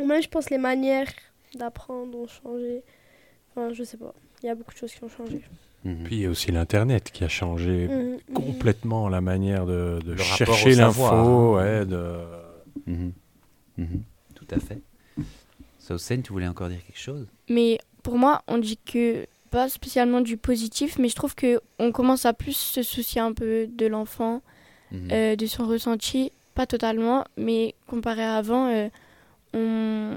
[0.00, 1.08] Ou même, je pense, les manières
[1.54, 2.82] d'apprendre ont changé.
[3.50, 4.12] Enfin, je sais pas.
[4.42, 5.40] Il y a beaucoup de choses qui ont changé.
[5.84, 6.04] Mhm.
[6.04, 8.18] Puis il y a aussi l'Internet qui a changé mhm.
[8.34, 11.56] complètement la manière de, chercher l'info.
[11.56, 12.16] Ouais, de...
[12.86, 13.12] Mhm.
[14.34, 14.80] Tout à fait.
[15.78, 17.26] Saucène, tu voulais encore dire quelque chose?
[17.48, 21.92] Mais pour moi, on dit que pas spécialement du positif, mais je trouve que on
[21.92, 24.42] commence à plus se soucier un peu de l'enfant,
[24.92, 28.88] euh, de son ressenti, pas totalement, mais comparé à avant, euh,
[29.54, 30.16] on,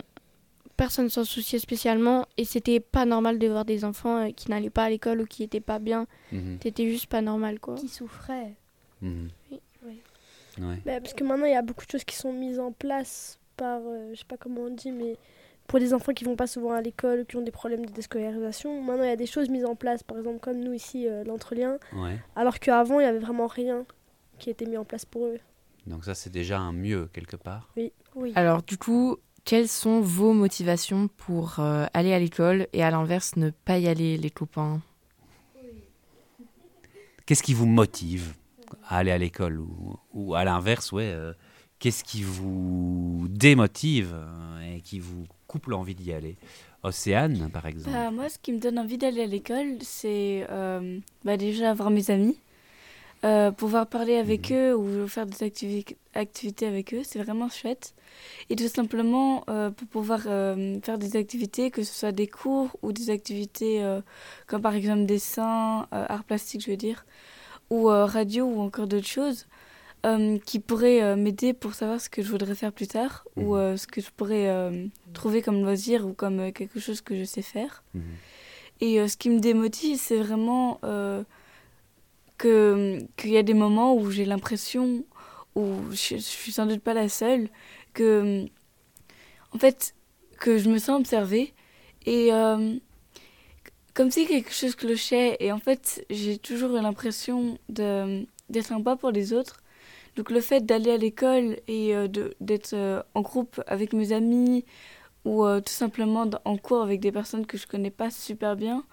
[0.77, 4.69] personne s'en souciait spécialement et c'était pas normal de voir des enfants euh, qui n'allaient
[4.69, 6.07] pas à l'école ou qui étaient pas bien.
[6.31, 6.59] Mhm.
[6.61, 7.75] C'était juste pas normal quoi.
[7.75, 8.55] Qui souffraient.
[9.01, 9.29] Mhm.
[9.51, 9.59] Oui.
[10.85, 13.39] Bah, parce que maintenant il y a beaucoup de choses qui sont mises en place
[13.57, 15.17] par, euh, je sais pas comment on dit, mais
[15.67, 18.81] pour des enfants qui vont pas souvent à l'école, qui ont des problèmes de déscolarisation,
[18.81, 21.23] maintenant il y a des choses mises en place, par exemple comme nous ici, euh,
[21.23, 21.77] l'entrelien,
[22.35, 23.85] alors qu'avant il y avait vraiment rien
[24.39, 25.39] qui était mis en place pour eux.
[25.87, 27.69] Donc ça c'est déjà un mieux quelque part.
[27.75, 27.91] Oui.
[28.15, 28.31] oui.
[28.35, 33.35] Alors du coup, quelles sont vos motivations pour euh, aller à l'école et à l'inverse
[33.35, 34.81] ne pas y aller, les copains?
[37.25, 38.33] Qu'est-ce qui vous motive
[38.87, 39.61] à aller à l'école
[40.13, 41.33] ou, à l'inverse, ouais, euh,
[41.79, 46.37] qu'est-ce qui vous démotive euh, et qui vous coupe l'envie d'y aller?
[46.83, 47.95] Océane, par exemple.
[47.95, 50.45] Bah, moi, ce qui me donne envie d'aller à l'école, c'est
[51.23, 52.37] bah, déjà avoir mes amis,
[53.57, 54.57] pouvoir parler avec mhm.
[54.57, 57.93] eux ou faire des activités avec eux, c'est vraiment chouette
[58.49, 62.69] et tout simplement euh, pour pouvoir euh, faire des activités, que ce soit des cours
[62.81, 64.01] ou des activités euh,
[64.47, 67.05] comme par exemple dessin, art plastique je veux dire,
[67.69, 69.47] ou radio ou encore d'autres choses
[70.45, 73.77] qui pourraient m'aider pour savoir ce que je voudrais faire plus tard ou mhm.
[73.77, 77.83] ce que je pourrais trouver comme loisir ou comme quelque chose que je sais faire.
[77.93, 78.03] Mhm.
[78.81, 80.79] Et ce qui me démotive, c'est vraiment
[82.37, 85.03] qu'il y a des moments où j'ai l'impression,
[85.55, 87.49] où je, je suis sans doute pas la seule,
[87.93, 88.45] que
[89.53, 89.95] en fait
[90.39, 91.53] que je me sens observée
[92.05, 92.75] et euh,
[93.93, 98.27] comme si quelque chose clochait et en fait j'ai toujours eu l'impression d'être
[98.65, 99.61] sympa pour les autres.
[100.15, 102.07] Donc le fait d'aller à l'école et euh,
[102.39, 104.65] d'être euh, en groupe avec mes amis
[105.25, 108.83] ou tout simplement en cours avec des personnes que je connais pas super bien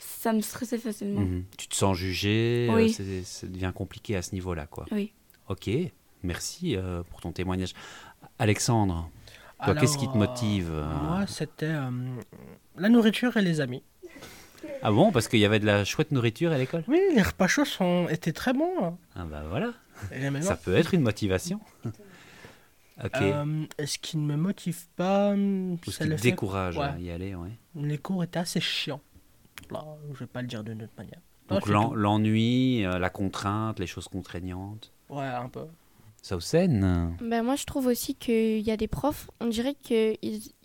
[0.00, 1.44] ça me stressait facilement mhm.
[1.56, 2.92] tu te sens jugé oui.
[3.24, 5.12] ça devient compliqué à ce niveau là quoi oui
[5.48, 5.70] ok
[6.22, 6.76] merci
[7.10, 7.74] pour ton témoignage
[8.38, 9.10] Alexandre,
[9.78, 11.90] qu'est-ce qui te motive euh, Moi, c'était euh,
[12.76, 13.82] la nourriture et les amis.
[14.82, 16.84] Ah bon Parce qu'il y avait de la chouette nourriture à l'école?
[16.88, 18.08] Oui, les repas chauds sont...
[18.08, 18.82] étaient très bons.
[18.82, 18.98] Hein.
[19.14, 19.72] Ah bah voilà.
[20.40, 21.60] Ça peut être une motivation.
[23.04, 23.20] ok.
[23.20, 25.34] Euh, ce qui ne me motive pas,
[25.84, 27.50] c'est ce qui te décourage à y aller, ouais.
[27.74, 29.02] Les cours étaient assez chiants.
[29.70, 31.20] Là, je vais pas le dire d'une autre manière.
[31.48, 34.92] Donc l'ennui, la contrainte, les choses contraignantes.
[35.08, 35.66] Ouais, un peu.
[36.22, 40.18] Saucène ben Moi, je trouve aussi qu'il y a des profs, on dirait qu'ils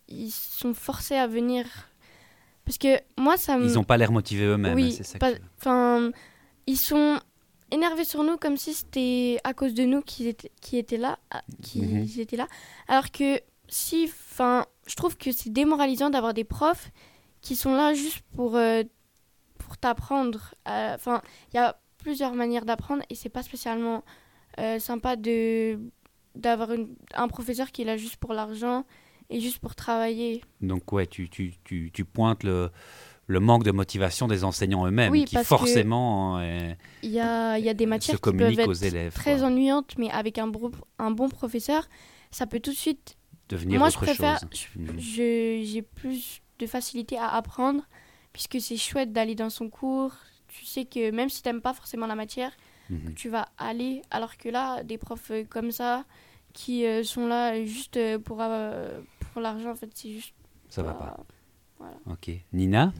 [0.07, 1.65] ils sont forcés à venir.
[2.65, 3.65] Parce que moi, ça me.
[3.65, 5.17] Ils n'ont pas l'air motivés eux-mêmes, oui, c'est ça
[5.57, 6.11] Enfin,
[6.67, 7.19] ils sont
[7.71, 11.19] énervés sur nous comme si c'était à cause de nous qu'ils étaient, qui étaient là.
[11.31, 11.43] Ah,
[11.75, 12.07] mhm.
[12.17, 12.47] étaient là.
[12.87, 14.05] Alors que si.
[14.05, 16.91] Enfin, je trouve que c'est démoralisant d'avoir des profs
[17.45, 18.83] qui sont là juste pour, euh,
[19.59, 20.55] pour t'apprendre.
[20.65, 21.21] Enfin,
[21.53, 24.03] il y a plusieurs manières d'apprendre et c'est pas spécialement
[24.59, 25.79] euh, sympa de
[26.33, 26.69] d'avoir
[27.13, 28.83] un professeur qui est là juste pour l'argent
[29.29, 30.43] et juste pour travailler.
[30.59, 32.71] Donc ouais, tu, tu, tu, tu pointes le,
[33.27, 37.73] le manque de motivation des enseignants eux-mêmes, qui forcément euh, il y, a, y a
[37.73, 41.87] des matières qui peuvent être élèves, très ennuyantes, mais avec un, bon, un bon professeur,
[42.31, 44.67] ça peut tout de suite devenir Moi, autre je préfère, chose.
[44.75, 44.99] Mhm.
[44.99, 47.83] j'ai plus de facilité à apprendre,
[48.33, 50.13] puisque c'est chouette d'aller dans son cours.
[50.47, 52.51] Tu sais que même si tu n'aimes pas forcément la matière,
[52.89, 53.15] Mhm.
[53.15, 54.03] tu vas aller.
[54.11, 56.05] Alors que là, des profs euh, comme ça,
[56.53, 60.33] qui euh, sont là juste euh, pour, pour l'argent, en fait, c'est juste.
[60.69, 61.17] Ça va pas.
[62.09, 62.29] Ok.
[62.53, 62.93] Nina?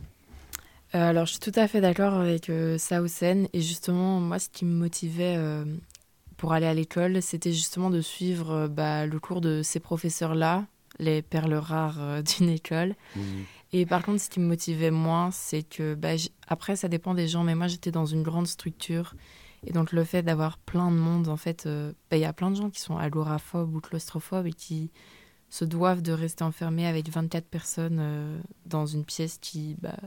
[0.92, 3.48] Alors, je suis tout à fait d'accord avec euh, Saoussen.
[3.54, 5.38] Et justement, moi, ce qui me motivait
[6.38, 10.66] pour aller à l'école, c'était justement de suivre bah, le cours de ces professeurs-là,
[11.00, 12.96] les perles rares d'une école.
[13.16, 13.46] Mhm.
[13.74, 16.12] Et par contre, ce qui me motivait moins, c'est que, bah,
[16.48, 19.16] après, ça dépend des gens, mais moi, j'étais dans une grande structure
[19.66, 22.34] et donc le fait d'avoir plein de monde, en fait, euh, bah, il y a
[22.34, 24.92] plein de gens qui sont agoraphobes ou claustrophobes et qui
[25.50, 29.98] se doivent de rester enfermés avec 24 personnes euh, dans une pièce qui bah,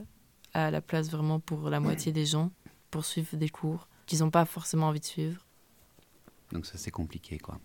[0.55, 2.51] a la place vraiment pour la moitié des gens
[2.90, 5.44] pour suivre des cours qu'ils n'ont pas forcément envie de suivre.
[6.53, 7.59] Donc ça c'est compliqué quoi.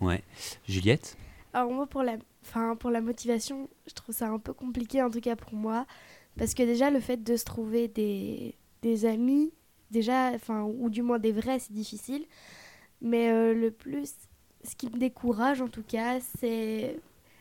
[0.00, 0.24] Ouais.
[0.66, 1.16] Juliette?
[1.54, 5.10] Alors moi pour la, enfin, pour la motivation, je trouve ça un peu compliqué en
[5.10, 5.86] tout cas pour moi.
[6.36, 9.52] Parce que déjà, le fait de se trouver des, des amis,
[9.90, 12.24] déjà, enfin, ou du moins des vrais, c'est difficile.
[13.00, 14.12] Mais euh, le plus,
[14.64, 16.96] ce qui me décourage en tout cas, c'est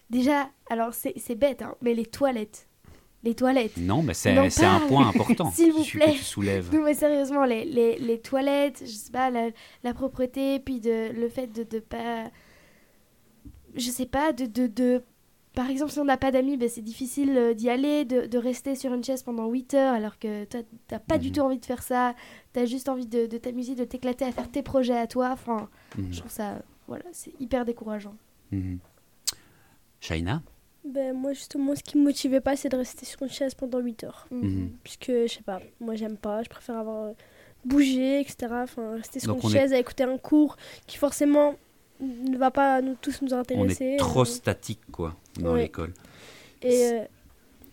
[0.10, 2.67] déjà, alors c'est bête, hein, mais les toilettes.
[3.23, 3.78] Les toilettes.
[3.78, 5.49] Non, mais c'est un point important.
[5.56, 6.12] S'il vous plaît.
[6.12, 6.76] Que tu soulèves.
[6.76, 9.49] Non, mais sérieusement, les, les, les, toilettes, je sais pas, la,
[9.84, 12.26] la propreté, puis de, le fait de ne pas.
[13.76, 15.04] Je sais pas, de, de, de
[15.54, 18.38] par exemple, si on n'a pas d'amis, ben, c'est difficile euh, d'y aller, de, de,
[18.38, 21.34] rester sur une chaise pendant 8 heures, alors que toi, n'as pas du mhm.
[21.34, 22.16] tout envie de faire ça.
[22.54, 25.30] Tu as juste envie de, de t'amuser, de t'éclater à faire tes projets à toi.
[25.32, 26.12] Enfin, mhm.
[26.12, 28.16] je trouve ça, voilà, c'est hyper décourageant.
[28.52, 28.78] Mmh.
[30.00, 30.42] Shaina?
[30.84, 33.80] Ben, Moi, justement, ce qui me motivait pas, c'est de rester sur une chaise pendant
[33.80, 34.28] 8 heures.
[34.32, 34.72] Mhm.
[34.84, 36.42] Puisque, je sais pas, moi, j'aime pas.
[36.42, 37.14] Je préfère avoir euh,
[37.64, 38.48] bougé, etc.
[38.52, 40.58] Enfin, rester sur une chaise à écouter un cours
[40.88, 41.56] qui, forcément,
[41.99, 43.91] ne va pas nous, tous nous intéresser.
[43.91, 45.93] On est trop statique, quoi, dans l'école.
[46.62, 47.06] Et euh,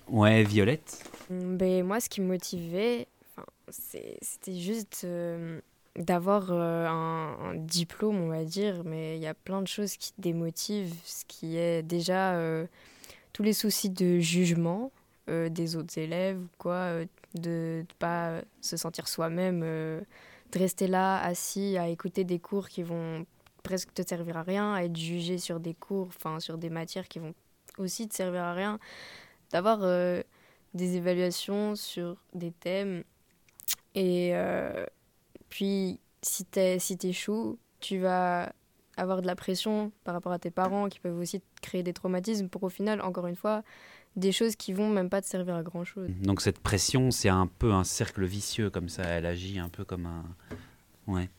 [0.09, 3.07] Ouais, Violette ben, Moi, ce qui me motivait,
[3.71, 5.61] c'était juste euh,
[5.97, 10.13] d'avoir euh, un, diplôme, on va dire, mais il y a plein de choses qui
[10.19, 12.37] démotivent, ce qui est déjà
[13.33, 14.91] tous les soucis de jugement
[15.29, 17.05] des autres élèves, quoi,
[17.35, 22.83] de ne pas se sentir soi-même, de rester là, assis, à écouter des cours qui
[22.83, 23.25] vont
[23.63, 27.09] presque te servir à rien, à être jugé sur des cours, enfin sur des matières
[27.09, 27.35] qui vont
[27.79, 28.79] aussi te servir à rien,
[29.51, 30.23] d'avoir euh,
[30.75, 33.05] des évaluations sur des thèmes.
[33.95, 34.85] Et euh,
[35.49, 36.97] puis, si tu si
[37.81, 38.53] tu vas
[38.97, 42.49] avoir de la pression par rapport à tes parents qui peuvent aussi créer des traumatismes
[42.49, 43.63] pour au final, encore une fois,
[44.17, 46.11] des choses qui vont même pas te servir à grand chose.
[46.21, 49.85] Donc cette pression, c'est un peu un cercle vicieux comme ça, elle agit un peu
[49.85, 50.25] comme un...
[51.07, 51.31] Ouais.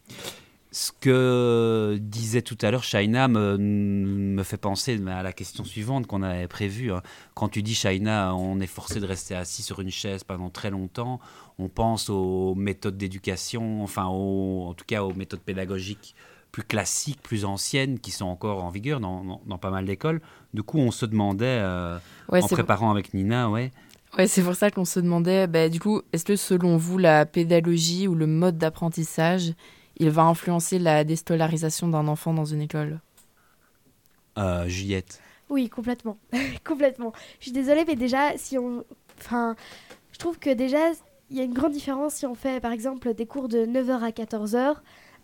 [0.73, 6.23] Ce que disait tout à l'heure Shaina me, fait penser à la question suivante qu'on
[6.23, 6.93] avait prévue.
[6.93, 7.01] Hein.
[7.33, 10.69] Quand tu dis Shaina, on est forcé de rester assis sur une chaise pendant très
[10.69, 11.19] longtemps,
[11.59, 16.15] on pense aux méthodes d'éducation, enfin en tout cas aux méthodes pédagogiques
[16.51, 20.21] plus classiques, plus anciennes, qui sont encore en vigueur dans, pas mal d'écoles.
[20.53, 21.97] Du coup, on se demandait, euh,
[22.29, 23.71] en préparant avec Nina, ouais.
[24.17, 27.25] Ouais, c'est pour ça qu'on se demandait, bah, du coup, est-ce que selon vous, la
[27.25, 29.53] pédagogie ou le mode d'apprentissage
[29.97, 32.99] il va influencer la déscolarisation d'un enfant dans une école
[34.37, 36.17] euh, Juliette Oui, complètement.
[36.65, 37.13] complètement.
[37.39, 38.83] Je suis désolée, mais déjà, si on.
[39.19, 39.55] Enfin,
[40.11, 40.91] je trouve que déjà,
[41.29, 44.03] il y a une grande différence si on fait, par exemple, des cours de 9h
[44.03, 44.75] à 14h,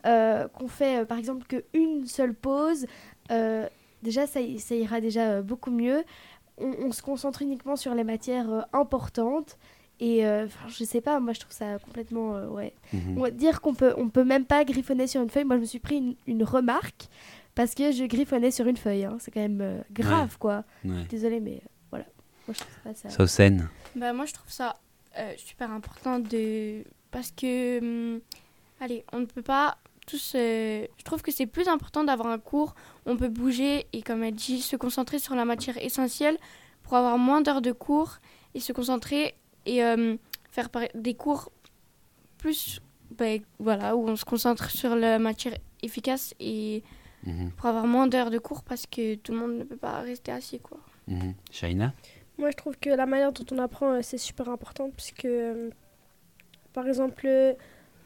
[0.06, 2.86] euh, qu'on fait, euh, par exemple, qu'une seule pause.
[3.32, 3.68] Euh,
[4.04, 6.04] déjà, ça, ça, ira déjà beaucoup mieux.
[6.58, 9.58] On, on, se concentre uniquement sur les matières importantes.
[10.00, 12.36] Et euh, je sais pas, moi je trouve ça complètement.
[12.36, 12.74] Euh, ouais.
[12.94, 13.18] Mhm.
[13.18, 15.46] On va dire qu'on peut, on peut même pas griffonner sur une feuille.
[15.46, 17.08] Moi je me suis pris une, une remarque
[17.56, 19.06] parce que je griffonnais sur une feuille.
[19.06, 19.18] Hein.
[19.20, 20.64] C'est quand même euh, grave quoi.
[21.10, 22.06] Désolée, mais voilà.
[22.48, 23.10] Moi je trouve ça.
[23.28, 23.50] ça...
[23.96, 24.76] Bah, moi je trouve ça
[25.38, 26.84] super important de.
[27.10, 27.80] Parce que.
[27.80, 28.20] Hum,
[28.80, 30.34] allez, on ne peut pas tous.
[30.36, 32.76] je trouve que c'est plus important d'avoir un cours.
[33.08, 36.38] On peut bouger et, comme elle dit, se concentrer sur la matière essentielle
[36.84, 38.20] pour avoir moins d'heures de cours
[38.54, 39.36] et se concentrer
[39.68, 40.16] et euh,
[40.50, 41.52] faire des cours
[42.38, 46.84] plus ben, voilà, où on se concentre sur la matière efficace et
[47.26, 47.52] mhm.
[47.52, 50.32] pour avoir moins d'heures de cours parce que tout le monde ne peut pas rester
[50.32, 50.60] assis.
[50.60, 50.80] Quoi.
[51.08, 51.34] Mhm.
[51.52, 51.94] Shaina
[52.38, 55.70] Moi, je trouve que la manière dont on apprend, euh, c'est super important puisque, euh,
[56.74, 57.28] par exemple,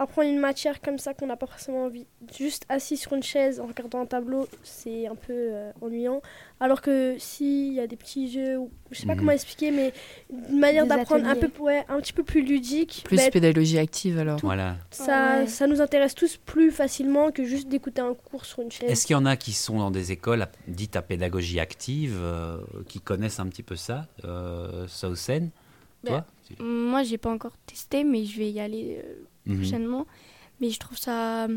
[0.02, 3.60] apprendre une matière comme ça qu'on n'a pas forcément envie, juste assis sur une chaise
[3.60, 6.22] en regardant un tableau, c'est un peu euh, ennuyant.
[6.60, 9.20] Alors que s'il y a des petits jeux, ou, je sais pas mhm.
[9.20, 9.94] comment expliquer, mais
[10.32, 13.04] une manière d'apprendre un, peu, ouais, un petit peu plus ludique.
[13.06, 14.40] Plus bah, pédagogie active alors.
[14.42, 14.78] Voilà.
[14.90, 18.72] Ça, ah ça nous intéresse tous plus facilement que juste d'écouter un cours sur une
[18.72, 18.90] chaise.
[18.90, 22.58] Est-ce qu'il y en a qui sont dans des écoles dites à pédagogie active, euh,
[22.88, 25.52] qui connaissent un petit peu ça, euh, Sausen
[26.04, 26.26] bah, Toi?
[26.60, 29.02] Moi, j'ai pas encore testé, mais je vais y aller
[29.48, 29.62] euh, Mhm.
[29.62, 30.08] prochainement.
[30.60, 31.48] Mais je trouve ça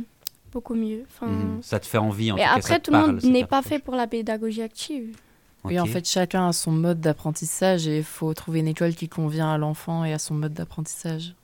[0.52, 1.04] beaucoup mieux.
[1.06, 1.62] Enfin, mhm.
[1.62, 4.06] Ça te fait envie en Mais après, tout le monde n'est pas fait pour la
[4.06, 5.16] pédagogie active.
[5.64, 9.08] Oui, en fait, chacun a son mode d'apprentissage et il faut trouver une école qui
[9.08, 11.34] convient à l'enfant et à son mode d'apprentissage.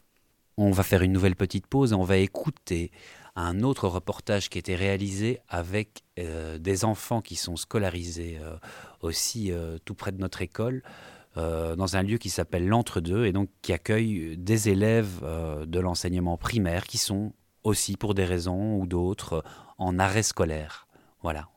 [0.59, 2.91] On va faire une nouvelle petite pause et on va écouter
[3.35, 8.57] un autre reportage qui a été réalisé avec euh, des enfants qui sont scolarisés euh,
[9.01, 10.83] aussi euh, tout près de notre école.
[11.37, 15.79] Euh, dans un lieu qui s'appelle l'Entre-deux et donc qui accueille des élèves euh, de
[15.79, 19.45] l'enseignement primaire qui sont aussi pour des raisons ou d'autres
[19.79, 20.89] en arrêt scolaire.
[21.23, 21.49] Voilà,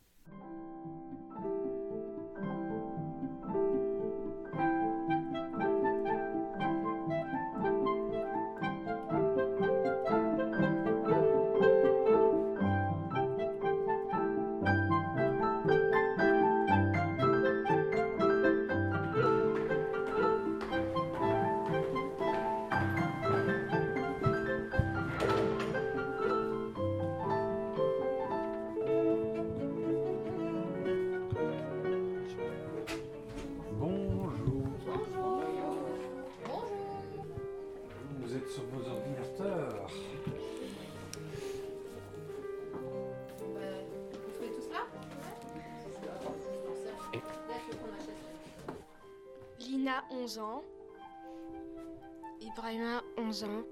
[53.33, 53.63] 11 ans.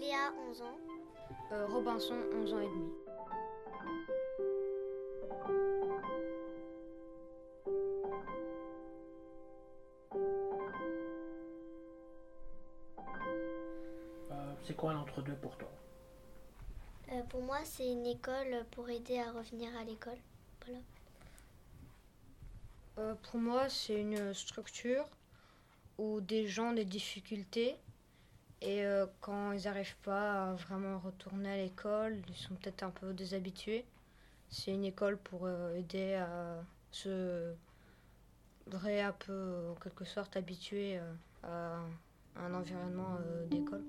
[0.00, 0.78] Léa, 11 ans.
[1.52, 2.90] Euh, Robinson, 11 ans et demi.
[14.30, 15.68] Euh, c'est quoi l'entre-deux pour toi?
[17.12, 20.18] Euh, Pour moi, c'est une école pour aider à revenir à l'école.
[20.64, 20.80] Voilà.
[22.98, 25.04] Euh, pour moi, c'est une structure
[25.98, 27.76] où des gens des difficultés
[28.60, 32.90] et euh, quand ils n'arrivent pas à vraiment retourner à l'école, ils sont peut-être un
[32.90, 33.84] peu déshabitués.
[34.50, 36.62] C'est une école pour euh, aider à
[36.92, 37.52] se
[38.66, 41.00] vrai un peu en quelque sorte habituer
[41.42, 41.80] à
[42.36, 43.18] un environnement
[43.50, 43.84] d'école.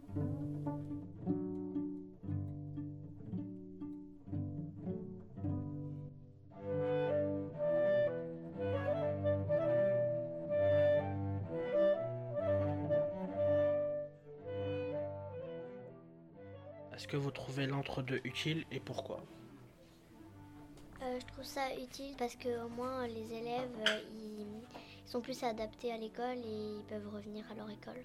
[17.08, 19.24] Que vous trouvez l'entre-deux utile et pourquoi
[21.02, 25.44] euh, Je trouve ça utile parce que au moins les élèves euh, ils, sont plus
[25.44, 28.04] adaptés à l'école et ils peuvent revenir à leur école.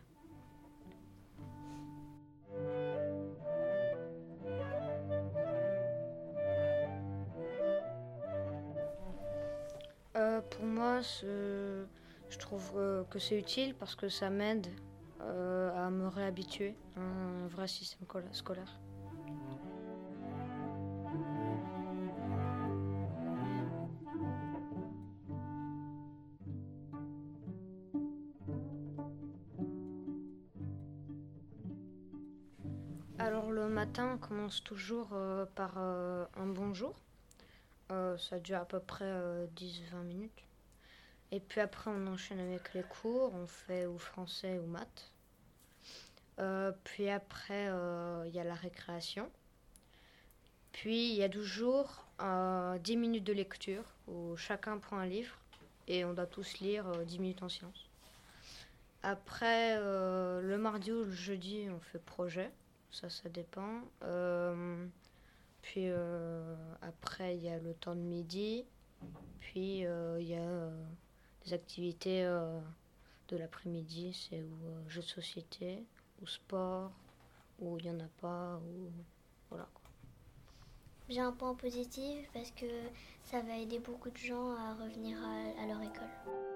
[10.17, 12.73] Euh, pour moi, je trouve
[13.11, 14.67] que c'est utile parce que ça m'aide
[15.21, 18.79] à me réhabituer à un vrai système scolaire.
[34.49, 36.95] Commence toujours euh, par euh, un bonjour.
[37.91, 39.13] Euh, ça dure à peu près
[39.57, 40.43] 10-20 minutes.
[41.33, 43.35] Et puis après, on enchaîne avec les cours.
[43.35, 45.13] On fait ou français ou maths.
[46.85, 47.65] puis après,
[48.27, 49.31] il y a la récréation.
[50.73, 55.37] Puis il y a toujours 10 minutes de lecture où chacun prend un livre
[55.89, 57.91] et on doit tous lire 10 minutes en silence.
[59.03, 62.51] Après, le mardi ou le jeudi, on fait projet
[62.91, 63.83] ça, ça dépend.
[64.03, 64.87] Euh,
[65.63, 68.65] puis euh, après, il y a le temps de midi.
[69.41, 70.71] Puis euh, il y a
[71.45, 72.23] des activités
[73.29, 75.85] de l'après-midi, c'est ou jeux de société,
[76.23, 76.91] ou sport,
[77.61, 78.91] ou il n'y en a pas, ou
[79.51, 79.69] voilà.
[81.09, 82.67] J'ai un point positif parce que
[83.25, 86.48] ça va aider beaucoup de gens à revenir à leur école.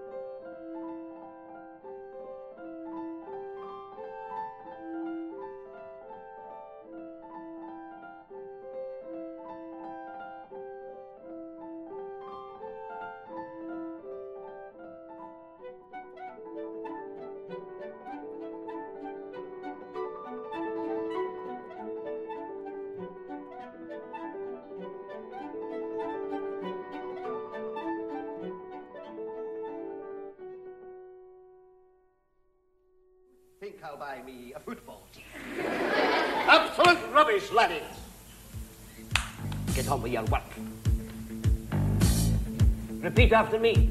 [43.33, 43.89] Repeat after me.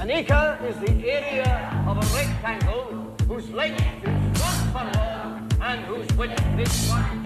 [0.00, 6.08] An acre is the area of a rectangle whose length is one furlong and whose
[6.16, 7.20] width is one.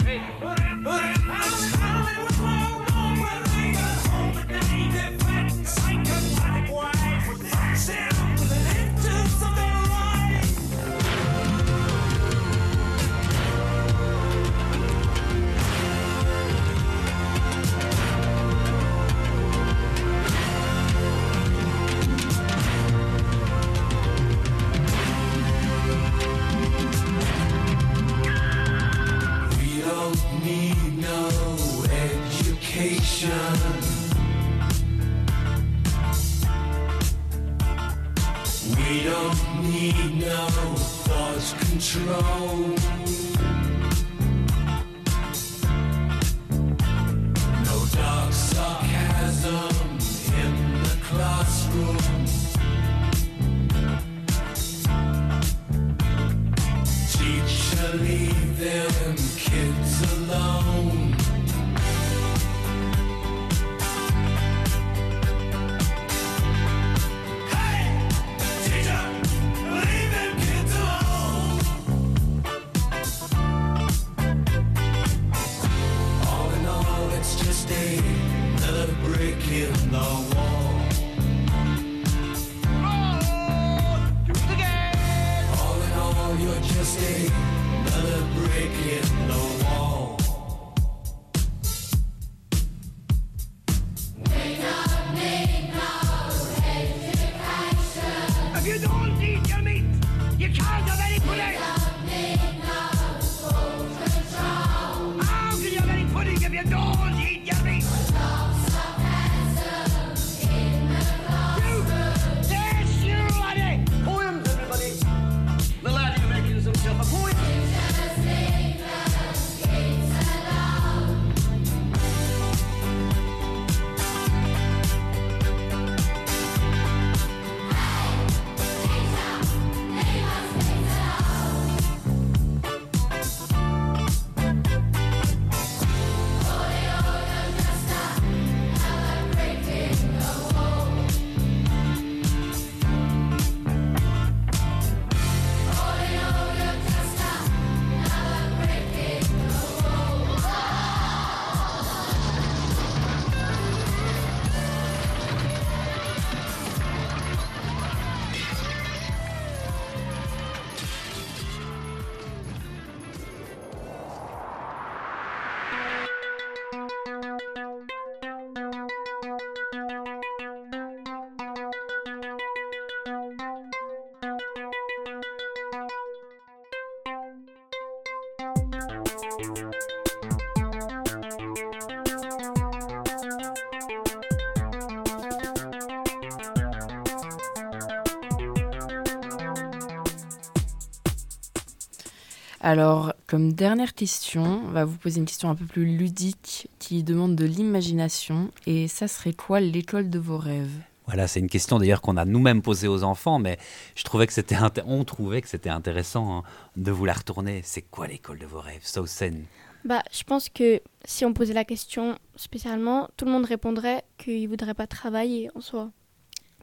[192.74, 197.04] Alors, comme dernière question, on va vous poser une question un peu plus ludique qui
[197.04, 198.50] demande de l'imagination.
[198.66, 200.76] Et ça serait quoi l'école de vos rêves?
[201.06, 203.58] Voilà, c'est une question d'ailleurs qu'on a nous-mêmes posée aux enfants, mais
[203.94, 204.56] je trouvais que c'était
[204.86, 206.42] on trouvait que c'était intéressant hein,
[206.74, 207.60] de vous la retourner.
[207.62, 209.44] C'est quoi l'école de vos rêves, Sausen
[209.84, 214.48] Bah, je pense que si on posait la question spécialement, tout le monde répondrait qu'il
[214.48, 215.92] voudrait pas travailler en soi.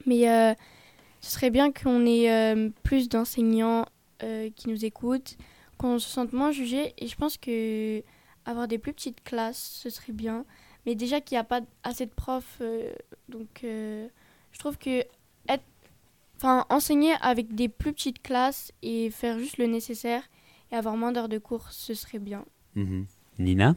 [0.06, 0.54] Mais euh,
[1.22, 3.86] ce serait bien qu'on ait euh, plus d'enseignants
[4.24, 5.38] euh, qui nous écoutent,
[5.82, 6.94] qu'on se sente moins jugé.
[7.00, 8.04] Et je pense que
[8.46, 10.46] avoir des plus petites classes, ce serait bien.
[10.86, 12.94] Mais déjà qu'il n'y a pas assez de profs, euh,
[13.30, 14.08] donc euh,
[14.52, 15.04] je trouve que
[15.50, 15.64] être,
[16.38, 20.24] enfin, enseigner avec des plus petites classes et faire juste le nécessaire
[20.72, 22.46] et avoir moins d'heures de cours, ce serait bien.
[22.76, 23.06] Mhm.
[23.40, 23.76] Nina?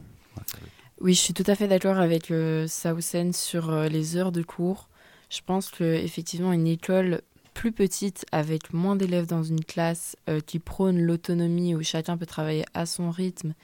[1.01, 4.89] Oui, je suis tout à fait d'accord avec euh, Sausen sur les heures de cours.
[5.29, 7.21] Je pense qu'effectivement, une école
[7.55, 12.27] plus petite, avec moins d'élèves dans une classe, euh, qui prône l'autonomie, où chacun peut
[12.27, 13.55] travailler à son rythme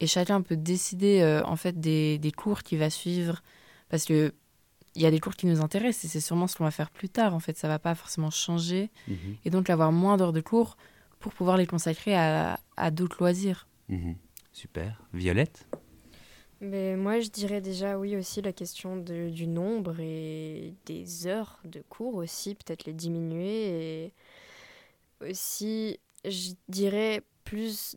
[0.00, 3.42] et chacun peut décider euh, en fait des, des cours qu'il va suivre,
[3.88, 4.34] parce que
[4.94, 6.90] il y a des cours qui nous intéressent et c'est sûrement ce qu'on va faire
[6.90, 7.34] plus tard.
[7.34, 9.36] En fait, ça va pas forcément changer, mhm.
[9.44, 10.76] et donc avoir moins d'heures de cours
[11.20, 13.68] pour pouvoir les consacrer à, à d'autres loisirs.
[13.88, 14.16] Mhm.
[14.52, 15.00] Super.
[15.12, 15.66] Violette?
[16.60, 21.60] Mais moi, je dirais déjà oui aussi la question de, du nombre et des heures
[21.64, 24.04] de cours aussi, peut-être les diminuer.
[24.04, 24.12] Et
[25.20, 27.96] aussi, je dirais plus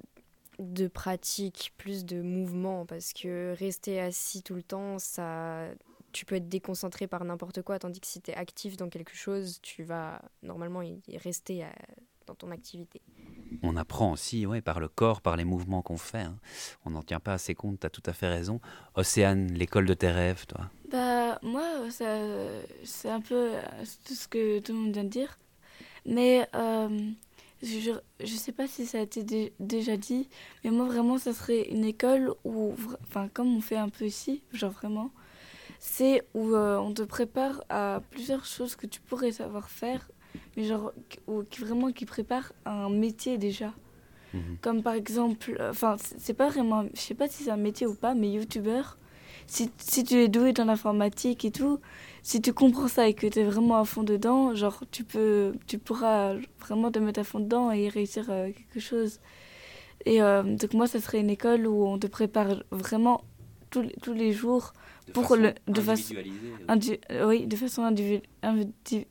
[0.59, 5.69] de pratique, plus de mouvement, parce que rester assis tout le temps, ça,
[6.11, 9.15] tu peux être déconcentré par n'importe quoi, tandis que si tu es actif dans quelque
[9.15, 11.71] chose, tu vas normalement y rester à,
[12.29, 13.01] dans ton activité.
[13.63, 16.19] On apprend aussi ouais, par le corps, par les mouvements qu'on fait.
[16.19, 16.37] Hein.
[16.85, 18.61] On n'en tient pas assez compte, tu as tout à fait raison.
[18.95, 20.69] Océane, l'école de tes rêves, toi?
[20.91, 23.49] Bah, moi, c'est un peu
[24.05, 25.39] tout ce que tout le monde vient de dire.
[26.05, 27.09] Mais euh,
[27.63, 30.29] je ne sais pas si ça a été déjà dit,
[30.63, 34.43] mais moi, vraiment, ça serait une école où, enfin, comme on fait un peu ici,
[34.53, 35.11] genre vraiment,
[35.79, 40.11] c'est où euh, on te prépare à plusieurs choses que tu pourrais savoir faire
[40.55, 40.91] mais genre
[41.27, 43.73] ou qui vraiment qui prépare un métier déjà.
[44.33, 44.57] Mhm.
[44.61, 47.87] Comme par exemple, euh, enfin c'est pas vraiment, je sais pas si c'est un métier
[47.87, 48.97] ou pas, mais youtubeur.
[49.47, 51.79] Si, si tu es doué dans l'informatique et tout,
[52.21, 55.53] si tu comprends ça et que tu es vraiment à fond dedans, genre tu peux,
[55.65, 59.19] tu pourras vraiment te mettre à fond dedans et réussir euh, quelque chose.
[60.05, 63.23] Et euh, donc moi, ça serait une école où on te prépare vraiment
[63.71, 64.73] tous, tous les jours
[65.07, 66.15] de pour façon le de façon
[67.25, 69.07] oui de façon individualisée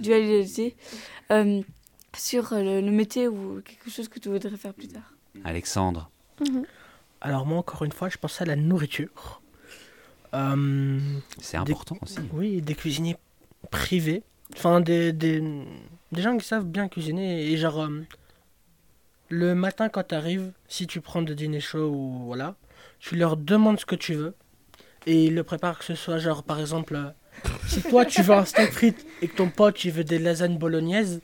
[0.00, 0.76] dualité
[1.30, 1.62] euh,
[2.16, 5.14] sur euh, le, métier ou quelque chose que tu voudrais faire plus tard.
[5.44, 6.10] Alexandre.
[6.40, 6.64] Mhm.
[7.20, 9.42] Alors moi, encore une fois, je pensais à la nourriture.
[10.34, 10.98] Euh,
[11.40, 12.18] c'est important aussi.
[12.32, 13.16] Oui, des cuisiniers
[13.70, 14.22] privés.
[14.54, 15.40] Enfin, des, des,
[16.10, 17.50] des, gens qui savent bien cuisiner.
[17.50, 17.88] Et genre,
[19.28, 22.56] le matin quand tu arrives, si tu prends de dîner chaud ou voilà,
[22.98, 24.34] tu leur demandes ce que tu veux.
[25.06, 27.14] Et ils le préparent que ce soit genre, par exemple,
[27.66, 30.58] si toi tu veux un steak frites et que ton pote il veut des lasagnes
[30.58, 31.20] bolognaises,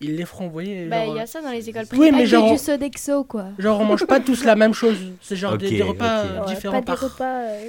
[0.00, 0.86] ils les feront envoyer.
[0.86, 2.04] Bah, il y a ça dans les écoles privées.
[2.04, 2.52] Oui, mais genre.
[2.52, 3.46] du Sodexo, quoi.
[3.58, 4.96] Genre, on mange pas tous la même chose.
[5.20, 7.68] C'est genre des, repas différents pas Des repas, euh,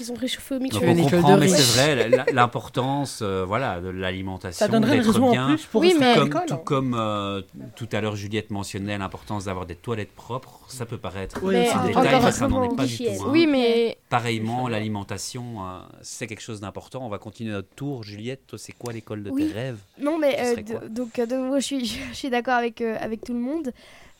[0.00, 0.80] qu'ils ont réchauffé au micro.
[0.80, 5.56] Donc on comprend, mais c'est vrai, l'importance euh, voilà, de l'alimentation, d'être bien.
[5.70, 7.42] Pour oui, mais comme, tout comme euh,
[7.76, 11.86] tout à l'heure Juliette mentionnait l'importance d'avoir des toilettes propres, ça peut paraître mais un
[11.86, 13.04] détail, mais ça n'en est pas du tout.
[13.04, 13.26] Hein.
[13.28, 17.04] Oui, mais pareillement l'alimentation, euh, c'est quelque chose d'important.
[17.04, 18.02] On va continuer notre tour.
[18.02, 19.78] Juliette, toi, c'est quoi l'école de tes rêves?
[20.00, 20.56] Non, mais
[20.88, 23.72] donc de nouveau, je suis, je suis d'accord avec avec tout le monde,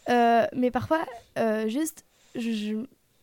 [0.08, 1.06] mais parfois
[1.68, 2.04] juste
[2.34, 2.76] je je,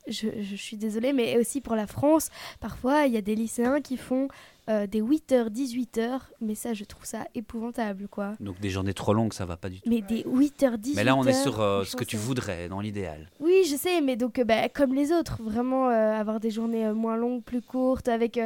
[0.07, 2.29] je, suis désolée, mais aussi pour la France,
[2.59, 4.27] parfois il y a des lycéens qui font
[4.69, 8.33] euh, des 8h, 18h, mais ça je trouve ça épouvantable quoi.
[8.41, 9.89] Donc des journées trop longues, ça va pas du tout.
[9.89, 10.95] Mais des 8h, 18h.
[10.95, 13.29] Mais là on est sur euh, ce que tu voudrais dans l'idéal.
[13.39, 17.15] Oui, je sais, mais donc euh, bah, comme les autres, vraiment avoir des journées moins
[17.15, 18.39] longues, plus courtes, avec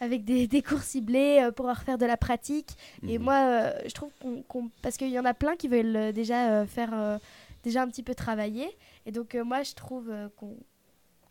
[0.00, 2.70] avec des, des, cours ciblés pour pouvoir faire de la pratique.
[3.06, 3.24] Et mhm.
[3.24, 4.10] moi, je trouve
[4.48, 4.70] qu'on.
[4.80, 7.20] parce qu'il y en a plein qui veulent déjà faire.
[7.62, 8.66] déjà un petit peu travailler.
[9.04, 10.56] Et donc, moi, je trouve qu'on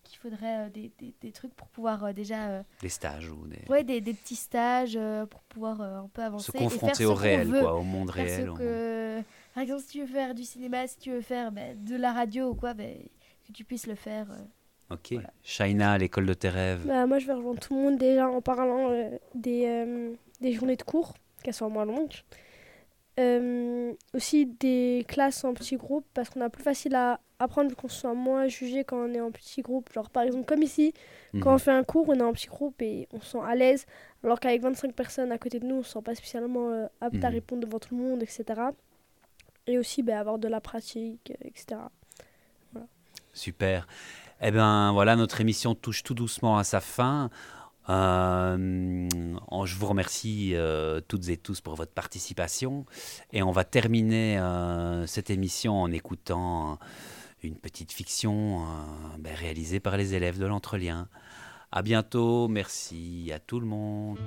[0.10, 2.49] qu'il faudrait euh, des, des, des, trucs pour pouvoir euh, déjà...
[2.49, 3.62] Euh, des stages ou des...
[3.70, 4.99] Ouais, des, des petits stages
[5.30, 6.51] pour pouvoir un peu avancer.
[6.51, 8.51] Se confronter au réel, quoi, au monde réel.
[8.57, 9.22] Que...
[9.53, 12.12] Par exemple, si tu veux faire du cinéma, si tu veux faire bah, de la
[12.12, 12.84] radio ou quoi, bah,
[13.47, 14.28] que tu puisses le faire.
[14.89, 15.14] Ok.
[15.14, 15.32] Voilà.
[15.43, 18.41] Shaina, l'école de tes rêves bah, Moi, je vais rejoindre tout le monde déjà en
[18.41, 18.89] parlant
[19.36, 22.16] des, des journées de cours, qu'elles soient moins longues.
[23.20, 27.88] Euh, aussi des classes en petits groupes parce qu'on a plus facile à apprendre qu'on
[27.88, 29.92] sent moins jugé quand on est en petit groupe.
[29.94, 30.94] Genre par exemple comme ici,
[31.42, 31.60] quand on mhm.
[31.60, 33.86] fait un cours, on est en petit groupe et on se sent à l'aise.
[34.24, 37.24] Alors qu'avec 25 personnes à côté de nous, on se sent pas spécialement euh, apte
[37.24, 37.34] à mhm.
[37.34, 38.46] répondre devant tout le monde, etc.
[39.68, 41.80] Et aussi ben, avoir de la pratique, etc.
[42.74, 42.88] Voilà.
[43.34, 43.88] Super.
[44.42, 47.30] Eh bien voilà, notre émission touche tout doucement à sa fin.
[47.90, 49.08] Euh,
[49.66, 52.86] je vous remercie euh, toutes et tous pour votre participation
[53.34, 56.78] et on va terminer euh, cette émission en écoutant
[57.44, 58.66] une petite fiction
[59.18, 61.08] ben, réalisée par les élèves de l'Entrelien.
[61.72, 64.18] À bientôt, merci à tout le monde.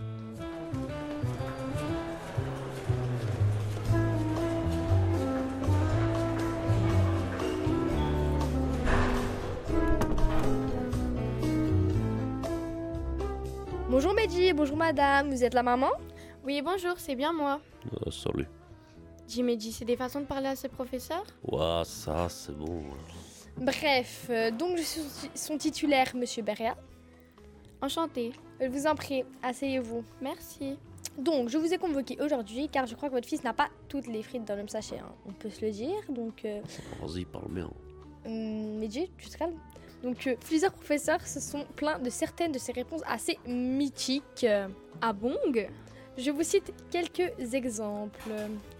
[13.89, 15.91] Bonjour Medji, bonjour madame, vous êtes la maman?
[16.45, 17.61] Oui, bonjour, c'est bien moi.
[17.95, 18.47] Ah, salut.
[19.33, 22.83] Dis Medji, c'est des façons de parler à ses professeurs Ouais, ça c'est bon.
[23.57, 25.01] Bref, euh, donc je suis
[25.35, 26.76] son titulaire, monsieur Beria.
[27.80, 28.33] Enchanté.
[28.61, 30.05] Je vous en prie, asseyez-vous.
[30.20, 30.76] Merci.
[31.16, 34.07] Donc, je vous ai convoqué aujourd'hui car je crois que votre fils n'a pas toutes
[34.07, 34.99] les frites dans le même sachet.
[34.99, 35.14] Hein.
[35.26, 36.45] On peut se le dire, donc...
[36.45, 36.61] Euh...
[37.01, 37.70] Vas-y, parle bien.
[38.26, 39.59] Hum, Medji, tu te calmes
[40.03, 44.45] donc euh, plusieurs professeurs se sont plaints de certaines de ces réponses assez mythiques.
[45.01, 45.37] Ah bon?
[46.19, 48.31] Je vous cite quelques exemples.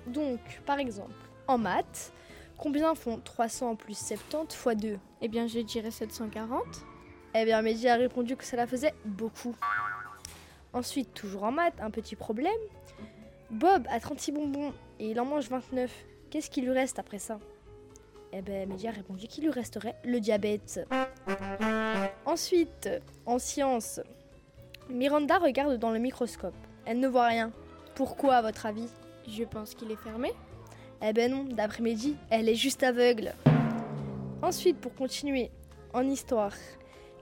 [0.07, 1.15] Donc, par exemple,
[1.49, 2.13] en maths,
[2.59, 6.63] combien font 300 plus 70 fois 2 Eh bien, je dirais 740.
[7.35, 9.55] Eh bien, Mehdi a répondu que cela faisait beaucoup.
[10.75, 12.53] Ensuite, toujours en maths, un petit problème.
[13.51, 15.91] Bob a 36 bonbons et il en mange 29.
[16.31, 17.39] Qu'est-ce qui lui reste après ça?
[18.33, 20.81] Eh ben, Média a répondu qu'il lui resterait le diabète.
[22.25, 22.89] Ensuite,
[23.27, 24.01] en sciences,
[24.89, 26.55] Miranda regarde dans le microscope.
[26.85, 27.53] Elle ne voit rien.
[27.95, 28.89] Pourquoi, à votre avis?
[29.29, 30.33] Je pense qu'il est fermé.
[31.03, 33.35] Eh ben non, d'après Mehdi, elle est juste aveugle.
[34.43, 35.51] Ensuite, pour continuer,
[35.93, 36.53] en histoire,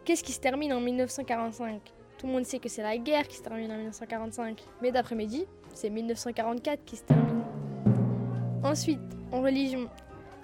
[0.04, 1.80] qu'est-ce qui se termine en 1945
[2.18, 5.14] Tout le monde sait que c'est la guerre qui se termine en 1945, mais d'après
[5.14, 7.42] Mehdi, c'est 1944 qui se termine.
[8.62, 9.00] Ensuite,
[9.32, 9.88] en religion,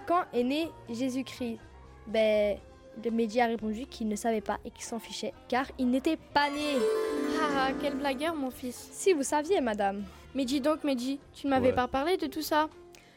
[0.06, 1.58] quand est né Jésus-Christ?
[2.06, 2.58] Ben,
[3.04, 6.16] le média a répondu qu'il ne savait pas et qu'il s'en fichait, car il n'était
[6.16, 6.76] pas né.
[7.40, 8.88] Ah, quel blagueur, mon fils.
[8.92, 10.04] Si vous saviez, madame.
[10.34, 12.68] Mais dis donc, Mehdi, tu ne m'avais pas parlé de tout ça.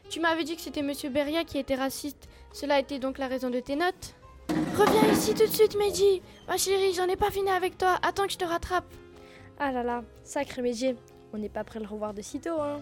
[0.10, 2.28] Tu m'avais dit que c'était Monsieur Beria qui était raciste.
[2.52, 4.16] Cela était donc la raison de tes notes
[4.76, 6.22] Reviens ici tout de suite, Mehdi.
[6.48, 8.00] Ma chérie, j'en ai pas fini avec toi.
[8.02, 8.86] Attends que je te rattrape.
[9.60, 10.96] Ah là là, sacré Mehdi.
[11.34, 12.82] On n'est pas prêt de le revoir de sitôt, hein.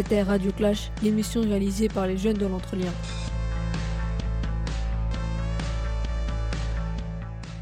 [0.00, 2.90] C'était Radio Clash, l'émission réalisée par les jeunes de l'Entrelien.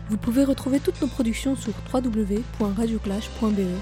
[0.08, 3.80] Vous pouvez retrouver toutes nos productions sur www.radioclash.be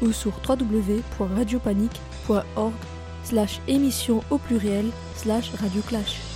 [0.00, 2.72] ou sur www.radiopanique.org
[3.24, 4.86] slash émission au pluriel
[5.16, 6.29] slash radioclash.